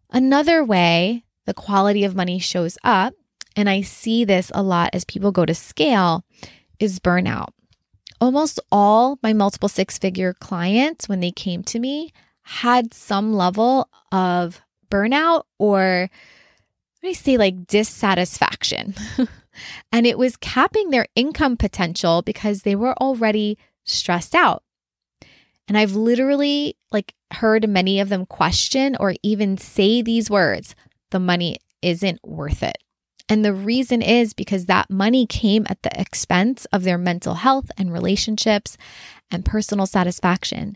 Another 0.09 0.63
way 0.63 1.24
the 1.45 1.53
quality 1.53 2.03
of 2.03 2.15
money 2.15 2.39
shows 2.39 2.77
up, 2.84 3.13
and 3.55 3.69
I 3.69 3.81
see 3.81 4.25
this 4.25 4.51
a 4.53 4.63
lot 4.63 4.89
as 4.93 5.05
people 5.05 5.31
go 5.31 5.45
to 5.45 5.55
scale, 5.55 6.25
is 6.79 6.99
burnout. 6.99 7.49
Almost 8.19 8.60
all 8.71 9.19
my 9.21 9.34
multiple 9.34 9.69
six 9.69 9.97
figure 9.97 10.34
clients, 10.34 11.08
when 11.08 11.19
they 11.19 11.31
came 11.31 11.63
to 11.63 11.79
me, 11.79 12.12
had 12.43 12.93
some 12.93 13.34
level 13.34 13.89
of 14.12 14.62
burnout 14.89 15.43
or 15.58 16.10
I 17.03 17.13
say 17.13 17.38
like 17.38 17.67
dissatisfaction. 17.67 18.95
and 19.91 20.08
it 20.08 20.17
was 20.17 20.38
capping 20.38 20.89
their 20.89 21.08
income 21.15 21.55
potential 21.58 22.21
because 22.21 22.62
they 22.62 22.75
were 22.75 22.93
already 22.97 23.58
stressed 23.84 24.34
out. 24.34 24.63
And 25.67 25.77
I've 25.77 25.95
literally 25.95 26.77
like 26.91 27.13
heard 27.31 27.67
many 27.69 27.99
of 27.99 28.10
them 28.10 28.25
question 28.25 28.95
or 28.99 29.15
even 29.23 29.58
say 29.58 30.01
these 30.01 30.29
words, 30.29 30.75
the 31.15 31.19
money 31.21 31.56
isn't 31.82 32.19
worth 32.25 32.62
it. 32.62 32.75
And 33.30 33.45
the 33.45 33.54
reason 33.54 34.01
is 34.01 34.34
because 34.34 34.65
that 34.65 34.89
money 34.89 35.25
came 35.25 35.65
at 35.69 35.82
the 35.82 35.97
expense 35.97 36.65
of 36.73 36.84
their 36.84 36.97
mental 36.97 37.36
health 37.36 37.71
and 37.78 37.93
relationships 37.93 38.75
and 39.32 39.45
personal 39.45 39.86
satisfaction. 39.86 40.75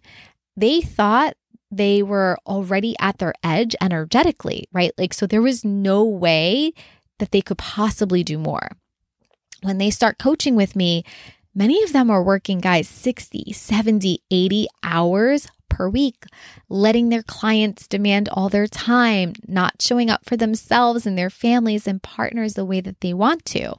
They 0.55 0.79
thought 0.79 1.35
they 1.69 2.01
were 2.01 2.37
already 2.47 2.95
at 2.99 3.17
their 3.17 3.33
edge 3.43 3.75
energetically, 3.81 4.69
right? 4.71 4.93
Like, 4.97 5.13
so 5.13 5.27
there 5.27 5.41
was 5.41 5.65
no 5.65 6.05
way 6.05 6.71
that 7.17 7.31
they 7.31 7.41
could 7.41 7.57
possibly 7.57 8.23
do 8.23 8.37
more. 8.37 8.69
When 9.61 9.77
they 9.77 9.89
start 9.89 10.19
coaching 10.19 10.55
with 10.55 10.73
me, 10.73 11.03
many 11.53 11.83
of 11.83 11.91
them 11.91 12.09
are 12.09 12.23
working, 12.23 12.59
guys, 12.59 12.87
60, 12.87 13.51
70, 13.51 14.23
80 14.31 14.67
hours 14.83 15.49
per 15.69 15.87
week, 15.87 16.25
letting 16.67 17.09
their 17.09 17.23
clients 17.23 17.87
demand 17.87 18.27
all 18.29 18.49
their 18.49 18.67
time, 18.67 19.33
not 19.47 19.81
showing 19.81 20.09
up 20.09 20.25
for 20.25 20.35
themselves 20.35 21.05
and 21.05 21.17
their 21.17 21.29
families 21.29 21.87
and 21.87 22.01
partners 22.01 22.55
the 22.55 22.65
way 22.65 22.81
that 22.81 23.01
they 23.01 23.13
want 23.13 23.45
to. 23.45 23.75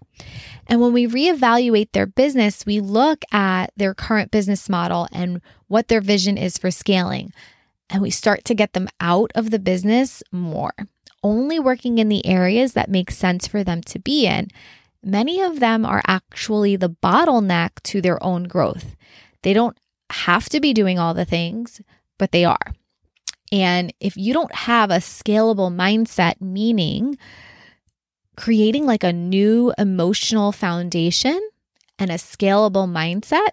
And 0.66 0.80
when 0.80 0.92
we 0.92 1.06
reevaluate 1.06 1.92
their 1.92 2.06
business, 2.06 2.64
we 2.64 2.80
look 2.80 3.24
at 3.32 3.72
their 3.76 3.94
current 3.94 4.30
business 4.30 4.68
model 4.68 5.08
and 5.12 5.40
what 5.68 5.88
their 5.88 6.00
vision 6.00 6.38
is 6.38 6.56
for 6.56 6.70
scaling 6.70 7.32
and 7.90 8.00
we 8.00 8.10
start 8.10 8.44
to 8.44 8.54
get 8.54 8.72
them 8.72 8.88
out 9.00 9.32
of 9.34 9.50
the 9.50 9.58
business 9.58 10.22
more, 10.30 10.72
only 11.22 11.58
working 11.58 11.98
in 11.98 12.08
the 12.08 12.24
areas 12.24 12.72
that 12.72 12.88
make 12.88 13.10
sense 13.10 13.46
for 13.46 13.64
them 13.64 13.82
to 13.82 13.98
be 13.98 14.26
in. 14.26 14.48
Many 15.02 15.40
of 15.40 15.60
them 15.60 15.84
are 15.84 16.02
actually 16.06 16.76
the 16.76 16.90
bottleneck 16.90 17.82
to 17.84 18.00
their 18.00 18.22
own 18.22 18.44
growth. 18.44 18.94
They 19.42 19.52
don't 19.52 19.76
have 20.12 20.48
to 20.50 20.60
be 20.60 20.72
doing 20.72 20.98
all 20.98 21.14
the 21.14 21.24
things, 21.24 21.80
but 22.18 22.32
they 22.32 22.44
are. 22.44 22.74
And 23.52 23.92
if 24.00 24.16
you 24.16 24.32
don't 24.32 24.54
have 24.54 24.90
a 24.90 24.98
scalable 24.98 25.74
mindset, 25.74 26.40
meaning 26.40 27.18
creating 28.36 28.86
like 28.86 29.04
a 29.04 29.12
new 29.12 29.72
emotional 29.76 30.52
foundation 30.52 31.40
and 31.98 32.10
a 32.10 32.14
scalable 32.14 32.88
mindset, 32.88 33.50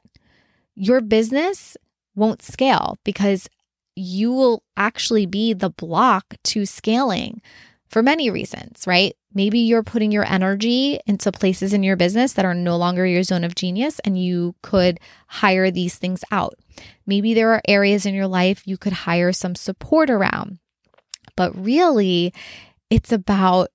your 0.75 1.01
business 1.01 1.75
won't 2.15 2.41
scale 2.41 2.97
because 3.03 3.49
you 3.95 4.31
will 4.31 4.63
actually 4.75 5.25
be 5.25 5.53
the 5.53 5.71
block 5.71 6.35
to 6.43 6.65
scaling 6.65 7.41
for 7.89 8.03
many 8.03 8.29
reasons, 8.29 8.85
right? 8.85 9.15
Maybe 9.37 9.59
you're 9.59 9.83
putting 9.83 10.11
your 10.11 10.25
energy 10.25 10.99
into 11.05 11.31
places 11.31 11.71
in 11.71 11.83
your 11.83 11.95
business 11.95 12.33
that 12.33 12.43
are 12.43 12.55
no 12.55 12.75
longer 12.75 13.05
your 13.05 13.21
zone 13.21 13.43
of 13.43 13.53
genius 13.53 13.99
and 13.99 14.19
you 14.19 14.55
could 14.63 14.99
hire 15.27 15.69
these 15.69 15.95
things 15.95 16.23
out. 16.31 16.55
Maybe 17.05 17.35
there 17.35 17.51
are 17.51 17.61
areas 17.67 18.07
in 18.07 18.15
your 18.15 18.25
life 18.25 18.63
you 18.65 18.79
could 18.79 18.93
hire 18.93 19.31
some 19.31 19.53
support 19.53 20.09
around. 20.09 20.57
But 21.35 21.55
really, 21.55 22.33
it's 22.89 23.11
about 23.11 23.69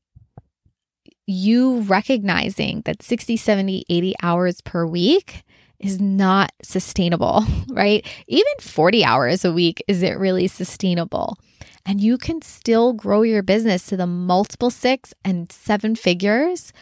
you 1.29 1.83
recognizing 1.83 2.81
that 2.81 3.01
60, 3.01 3.37
70, 3.37 3.85
80 3.89 4.15
hours 4.21 4.61
per 4.63 4.85
week 4.85 5.45
is 5.79 6.01
not 6.01 6.51
sustainable, 6.65 7.45
right? 7.69 8.05
Even 8.27 8.53
40 8.59 9.05
hours 9.05 9.45
a 9.45 9.53
week 9.53 9.81
isn't 9.87 10.19
really 10.19 10.49
sustainable. 10.49 11.39
And 11.85 12.01
you 12.01 12.17
can 12.17 12.43
still 12.43 12.93
grow 12.93 13.23
your 13.23 13.43
business 13.43 13.87
to 13.87 13.97
the 13.97 14.07
multiple 14.07 14.71
six 14.71 15.13
and 15.25 15.51
seven 15.51 15.97
figures 15.97 16.73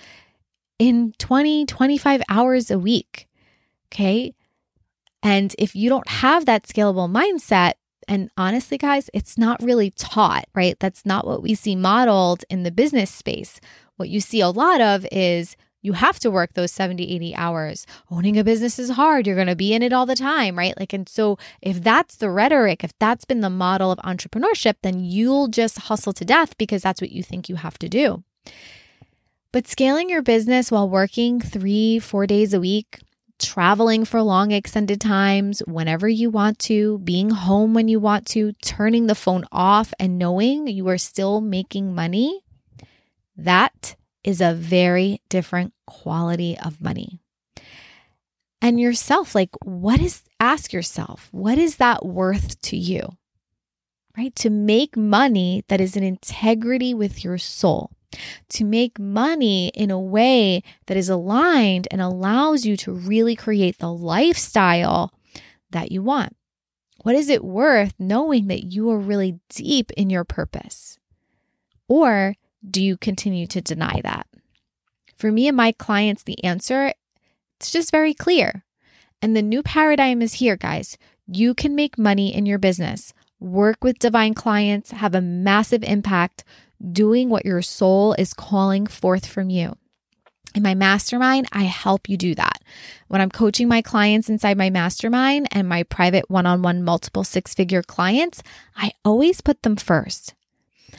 in 0.79 1.13
20, 1.19 1.67
25 1.67 2.23
hours 2.29 2.71
a 2.71 2.79
week. 2.79 3.27
Okay. 3.89 4.35
And 5.23 5.55
if 5.59 5.75
you 5.75 5.89
don't 5.89 6.09
have 6.09 6.47
that 6.47 6.65
scalable 6.65 7.11
mindset, 7.11 7.75
and 8.09 8.31
honestly, 8.37 8.79
guys, 8.79 9.09
it's 9.15 9.39
not 9.39 9.63
really 9.63 9.91
taught, 9.91 10.47
right? 10.55 10.79
That's 10.81 11.07
not 11.07 11.27
what 11.27 11.43
we 11.43 11.55
see 11.55 11.77
modeled 11.77 12.45
in 12.51 12.63
the 12.63 12.71
business 12.71 13.11
space. 13.11 13.61
What 13.97 14.09
you 14.09 14.21
see 14.21 14.41
a 14.41 14.49
lot 14.49 14.81
of 14.81 15.07
is 15.13 15.57
you 15.83 15.95
have 15.95 16.19
to 16.21 16.31
work 16.31 16.55
those 16.55 16.73
70, 16.73 17.11
80 17.14 17.35
hours. 17.35 17.87
Owning 18.11 18.38
a 18.38 18.45
business 18.45 18.79
is 18.79 18.90
hard. 18.90 19.27
You're 19.27 19.37
going 19.37 19.47
to 19.47 19.57
be 19.57 19.73
in 19.73 19.83
it 19.83 19.93
all 19.93 20.07
the 20.07 20.14
time, 20.14 20.59
right? 20.59 20.79
Like, 20.79 20.93
and 20.93 21.09
so 21.09 21.38
if 21.62 21.83
that's 21.83 22.16
the 22.16 22.31
rhetoric, 22.31 22.85
if 22.85 22.97
that's 22.99 23.25
been 23.25 23.40
the 23.40 23.51
model 23.51 23.90
of 23.90 23.99
entrepreneurship, 23.99 24.75
then 24.83 25.01
you'll 25.01 25.49
just 25.49 25.79
hustle 25.79 26.12
to 26.14 26.25
death 26.25 26.57
because 26.59 26.83
that's 26.83 27.01
what 27.01 27.12
you 27.12 27.23
think 27.23 27.49
you 27.49 27.57
have 27.57 27.79
to 27.79 27.88
do. 27.88 28.23
But 29.53 29.66
scaling 29.66 30.11
your 30.11 30.23
business 30.23 30.71
while 30.71 30.88
working 30.88 31.40
three, 31.40 31.99
four 31.99 32.27
days 32.27 32.55
a 32.55 32.61
week, 32.61 33.01
traveling 33.40 34.05
for 34.05 34.23
long 34.23 34.53
extended 34.53 35.01
times 35.01 35.61
whenever 35.66 36.09
you 36.09 36.31
want 36.31 36.59
to, 36.59 36.99
being 36.99 37.31
home 37.31 37.75
when 37.75 37.88
you 37.88 37.99
want 37.99 38.27
to, 38.27 38.53
turning 38.62 39.07
the 39.07 39.14
phone 39.14 39.45
off 39.51 39.93
and 39.99 40.19
knowing 40.19 40.69
you 40.69 40.87
are 40.88 40.99
still 40.99 41.40
making 41.40 41.95
money, 41.95 42.45
that 43.37 43.97
is 44.24 44.40
a 44.40 44.54
very 44.54 45.22
different 45.28 45.72
quality 45.87 46.59
of 46.59 46.80
money. 46.80 47.18
And 48.62 48.78
yourself, 48.78 49.35
like, 49.35 49.50
what 49.64 50.00
is, 50.00 50.22
ask 50.38 50.72
yourself, 50.72 51.28
what 51.33 51.59
is 51.59 51.76
that 51.76 52.04
worth 52.04 52.61
to 52.62 52.76
you? 52.76 53.16
Right? 54.16 54.35
To 54.37 54.50
make 54.50 54.96
money 54.96 55.64
that 55.68 55.80
is 55.80 55.96
in 55.96 56.02
integrity 56.02 56.92
with 56.92 57.24
your 57.24 57.38
soul 57.38 57.90
to 58.48 58.64
make 58.64 58.98
money 58.98 59.68
in 59.68 59.90
a 59.90 60.00
way 60.00 60.62
that 60.87 60.96
is 60.96 61.09
aligned 61.09 61.87
and 61.90 62.00
allows 62.00 62.64
you 62.66 62.76
to 62.78 62.92
really 62.92 63.37
create 63.37 63.78
the 63.78 63.92
lifestyle 63.92 65.12
that 65.70 65.92
you 65.92 66.02
want? 66.02 66.37
What 67.02 67.14
is 67.14 67.28
it 67.28 67.44
worth 67.44 67.94
knowing 67.98 68.48
that 68.48 68.64
you 68.64 68.90
are 68.90 68.98
really 68.98 69.40
deep 69.48 69.90
in 69.92 70.11
your 70.11 70.24
purpose? 70.24 70.98
Or 71.88 72.35
do 72.68 72.83
you 72.83 72.96
continue 72.96 73.46
to 73.49 73.61
deny 73.61 74.01
that? 74.03 74.27
For 75.16 75.31
me 75.31 75.49
and 75.49 75.57
my 75.57 75.73
clients, 75.73 76.23
the 76.23 76.42
answer 76.44 76.92
it's 77.61 77.70
just 77.70 77.90
very 77.90 78.14
clear. 78.14 78.64
And 79.20 79.37
the 79.37 79.42
new 79.42 79.62
paradigm 79.62 80.23
is 80.23 80.35
here, 80.35 80.57
guys. 80.57 80.96
You 81.27 81.53
can 81.53 81.75
make 81.75 81.99
money 81.99 82.35
in 82.35 82.46
your 82.46 82.59
business, 82.59 83.12
work 83.38 83.85
with 83.85 83.99
divine 83.99 84.33
clients, 84.33 84.92
have 84.92 85.14
a 85.14 85.20
massive 85.20 85.85
impact 85.85 86.42
doing 86.92 87.29
what 87.29 87.44
your 87.44 87.61
soul 87.61 88.14
is 88.14 88.33
calling 88.33 88.87
forth 88.87 89.27
from 89.27 89.51
you. 89.51 89.77
In 90.55 90.62
my 90.62 90.75
mastermind, 90.75 91.49
I 91.53 91.64
help 91.64 92.09
you 92.09 92.16
do 92.16 92.35
that. 92.35 92.62
When 93.09 93.20
I'm 93.20 93.31
coaching 93.31 93.68
my 93.68 93.83
clients 93.83 94.31
inside 94.31 94.57
my 94.57 94.70
mastermind 94.70 95.46
and 95.53 95.68
my 95.68 95.83
private 95.85 96.31
one 96.31 96.46
on 96.46 96.62
one 96.62 96.83
multiple 96.83 97.25
six 97.25 97.55
figure 97.55 97.83
clients, 97.83 98.42
I 98.75 98.92
always 99.05 99.42
put 99.42 99.62
them 99.62 99.77
first. 99.77 100.35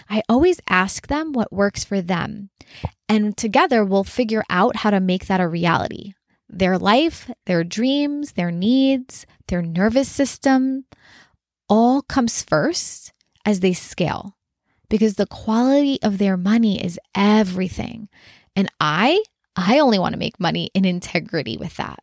I 0.09 0.21
always 0.29 0.59
ask 0.69 1.07
them 1.07 1.33
what 1.33 1.53
works 1.53 1.83
for 1.83 2.01
them. 2.01 2.49
And 3.09 3.35
together 3.35 3.83
we'll 3.83 4.03
figure 4.03 4.43
out 4.49 4.77
how 4.77 4.89
to 4.89 4.99
make 4.99 5.27
that 5.27 5.41
a 5.41 5.47
reality. 5.47 6.13
Their 6.49 6.77
life, 6.77 7.31
their 7.45 7.63
dreams, 7.63 8.33
their 8.33 8.51
needs, 8.51 9.25
their 9.47 9.61
nervous 9.61 10.09
system 10.09 10.85
all 11.69 12.01
comes 12.01 12.43
first 12.43 13.13
as 13.45 13.61
they 13.61 13.73
scale 13.73 14.35
because 14.89 15.15
the 15.15 15.25
quality 15.25 15.97
of 16.03 16.17
their 16.17 16.35
money 16.35 16.83
is 16.83 16.99
everything. 17.15 18.09
And 18.55 18.69
I, 18.79 19.23
I 19.55 19.79
only 19.79 19.97
want 19.97 20.13
to 20.13 20.19
make 20.19 20.39
money 20.39 20.69
in 20.73 20.83
integrity 20.83 21.57
with 21.57 21.77
that. 21.77 21.99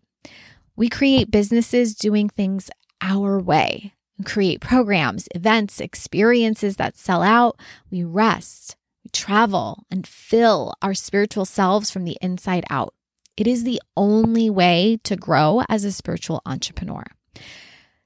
We 0.74 0.88
create 0.88 1.30
businesses 1.30 1.94
doing 1.94 2.28
things 2.28 2.70
our 3.00 3.38
way, 3.38 3.92
create 4.24 4.60
programs, 4.60 5.28
events, 5.34 5.80
experiences 5.80 6.76
that 6.76 6.96
sell 6.96 7.22
out. 7.22 7.58
We 7.90 8.04
rest, 8.04 8.76
we 9.04 9.10
travel, 9.10 9.84
and 9.90 10.06
fill 10.06 10.74
our 10.82 10.94
spiritual 10.94 11.44
selves 11.44 11.90
from 11.90 12.04
the 12.04 12.18
inside 12.20 12.64
out. 12.70 12.94
It 13.36 13.46
is 13.46 13.64
the 13.64 13.80
only 13.96 14.50
way 14.50 14.98
to 15.04 15.16
grow 15.16 15.62
as 15.68 15.84
a 15.84 15.92
spiritual 15.92 16.42
entrepreneur. 16.44 17.04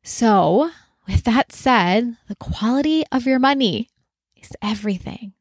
So, 0.03 0.71
with 1.07 1.25
that 1.25 1.53
said, 1.53 2.17
the 2.29 2.37
quality 2.37 3.05
of 3.11 3.27
your 3.27 3.39
money 3.39 3.89
is 4.37 4.51
everything. 4.61 5.33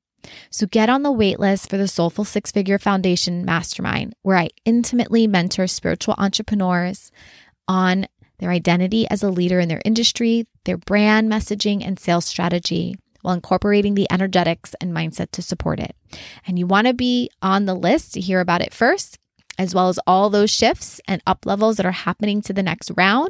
So 0.50 0.68
get 0.68 0.90
on 0.90 1.04
the 1.04 1.12
waitlist 1.12 1.70
for 1.70 1.78
the 1.78 1.88
Soulful 1.88 2.26
Six 2.26 2.52
Figure 2.52 2.78
Foundation 2.78 3.44
Mastermind, 3.44 4.16
where 4.22 4.38
I 4.38 4.50
intimately 4.66 5.28
mentor 5.28 5.68
spiritual 5.68 6.16
entrepreneurs 6.18 7.12
on 7.68 8.08
their 8.42 8.52
identity 8.52 9.08
as 9.10 9.24
a 9.24 9.30
leader 9.30 9.60
in 9.60 9.70
their 9.70 9.82
industry, 9.86 10.48
their 10.66 10.78
brand 10.78 11.32
messaging, 11.32 11.86
and 11.86 11.98
sales 11.98 12.26
strategy 12.26 12.96
while 13.22 13.36
incorporating 13.36 13.94
the 13.94 14.12
energetics 14.12 14.74
and 14.82 14.92
mindset 14.92 15.30
to 15.32 15.44
support 15.44 15.80
it. 15.80 15.96
And 16.46 16.58
you 16.58 16.66
want 16.68 16.88
to 16.88 16.94
be 16.94 17.30
on 17.42 17.66
the 17.66 17.76
list 17.76 18.16
to 18.16 18.20
hear 18.20 18.40
about 18.40 18.62
it 18.62 18.74
first, 18.74 19.20
as 19.58 19.76
well 19.76 19.90
as 19.90 20.00
all 20.08 20.30
those 20.30 20.50
shifts 20.50 21.00
and 21.08 21.22
up 21.28 21.46
levels 21.46 21.78
that 21.78 21.86
are 21.86 21.92
happening 21.92 22.42
to 22.42 22.54
the 22.54 22.64
next 22.64 22.92
round. 22.98 23.30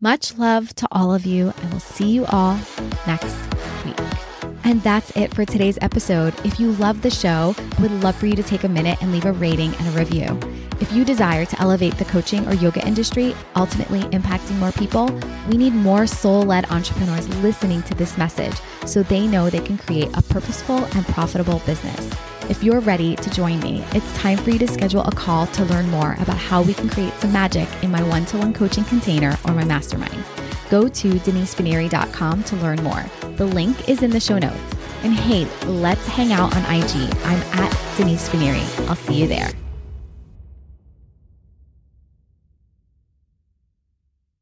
Much 0.00 0.36
love 0.38 0.74
to 0.76 0.88
all 0.90 1.12
of 1.12 1.26
you, 1.26 1.52
and 1.60 1.70
we'll 1.70 1.80
see 1.80 2.10
you 2.10 2.24
all 2.26 2.58
next 3.06 3.36
week. 3.84 4.31
And 4.64 4.80
that's 4.82 5.10
it 5.16 5.34
for 5.34 5.44
today's 5.44 5.78
episode. 5.80 6.34
If 6.46 6.60
you 6.60 6.72
love 6.72 7.02
the 7.02 7.10
show, 7.10 7.54
I 7.58 7.82
would 7.82 7.90
love 8.02 8.14
for 8.14 8.26
you 8.26 8.36
to 8.36 8.42
take 8.42 8.62
a 8.64 8.68
minute 8.68 9.02
and 9.02 9.10
leave 9.10 9.24
a 9.24 9.32
rating 9.32 9.74
and 9.74 9.88
a 9.88 9.98
review. 9.98 10.38
If 10.80 10.92
you 10.92 11.04
desire 11.04 11.44
to 11.44 11.60
elevate 11.60 11.96
the 11.98 12.04
coaching 12.04 12.46
or 12.46 12.54
yoga 12.54 12.86
industry, 12.86 13.34
ultimately 13.56 14.02
impacting 14.16 14.58
more 14.58 14.72
people, 14.72 15.10
we 15.48 15.56
need 15.56 15.74
more 15.74 16.06
soul 16.06 16.42
led 16.42 16.70
entrepreneurs 16.70 17.28
listening 17.42 17.82
to 17.84 17.94
this 17.94 18.16
message 18.16 18.54
so 18.86 19.02
they 19.02 19.26
know 19.26 19.50
they 19.50 19.60
can 19.60 19.78
create 19.78 20.16
a 20.16 20.22
purposeful 20.22 20.84
and 20.84 21.06
profitable 21.06 21.60
business. 21.66 22.10
If 22.48 22.62
you're 22.62 22.80
ready 22.80 23.16
to 23.16 23.30
join 23.30 23.60
me, 23.60 23.84
it's 23.92 24.16
time 24.16 24.38
for 24.38 24.50
you 24.50 24.58
to 24.58 24.68
schedule 24.68 25.02
a 25.02 25.12
call 25.12 25.46
to 25.48 25.64
learn 25.64 25.88
more 25.90 26.14
about 26.20 26.38
how 26.38 26.62
we 26.62 26.74
can 26.74 26.88
create 26.88 27.14
some 27.14 27.32
magic 27.32 27.68
in 27.82 27.90
my 27.90 28.02
one 28.02 28.26
to 28.26 28.38
one 28.38 28.52
coaching 28.52 28.84
container 28.84 29.36
or 29.44 29.54
my 29.54 29.64
mastermind 29.64 30.24
go 30.72 30.88
to 30.88 31.10
denisefineri.com 31.10 32.44
to 32.44 32.56
learn 32.56 32.82
more. 32.82 33.04
The 33.36 33.44
link 33.44 33.90
is 33.90 34.02
in 34.02 34.10
the 34.10 34.18
show 34.18 34.38
notes. 34.38 34.56
And 35.02 35.12
hey, 35.12 35.46
let's 35.66 36.06
hang 36.06 36.32
out 36.32 36.56
on 36.56 36.62
IG. 36.62 37.14
I'm 37.24 37.42
at 37.60 37.96
Denise 37.98 38.26
Fineri. 38.30 38.88
I'll 38.88 38.96
see 38.96 39.20
you 39.20 39.26
there. 39.26 39.50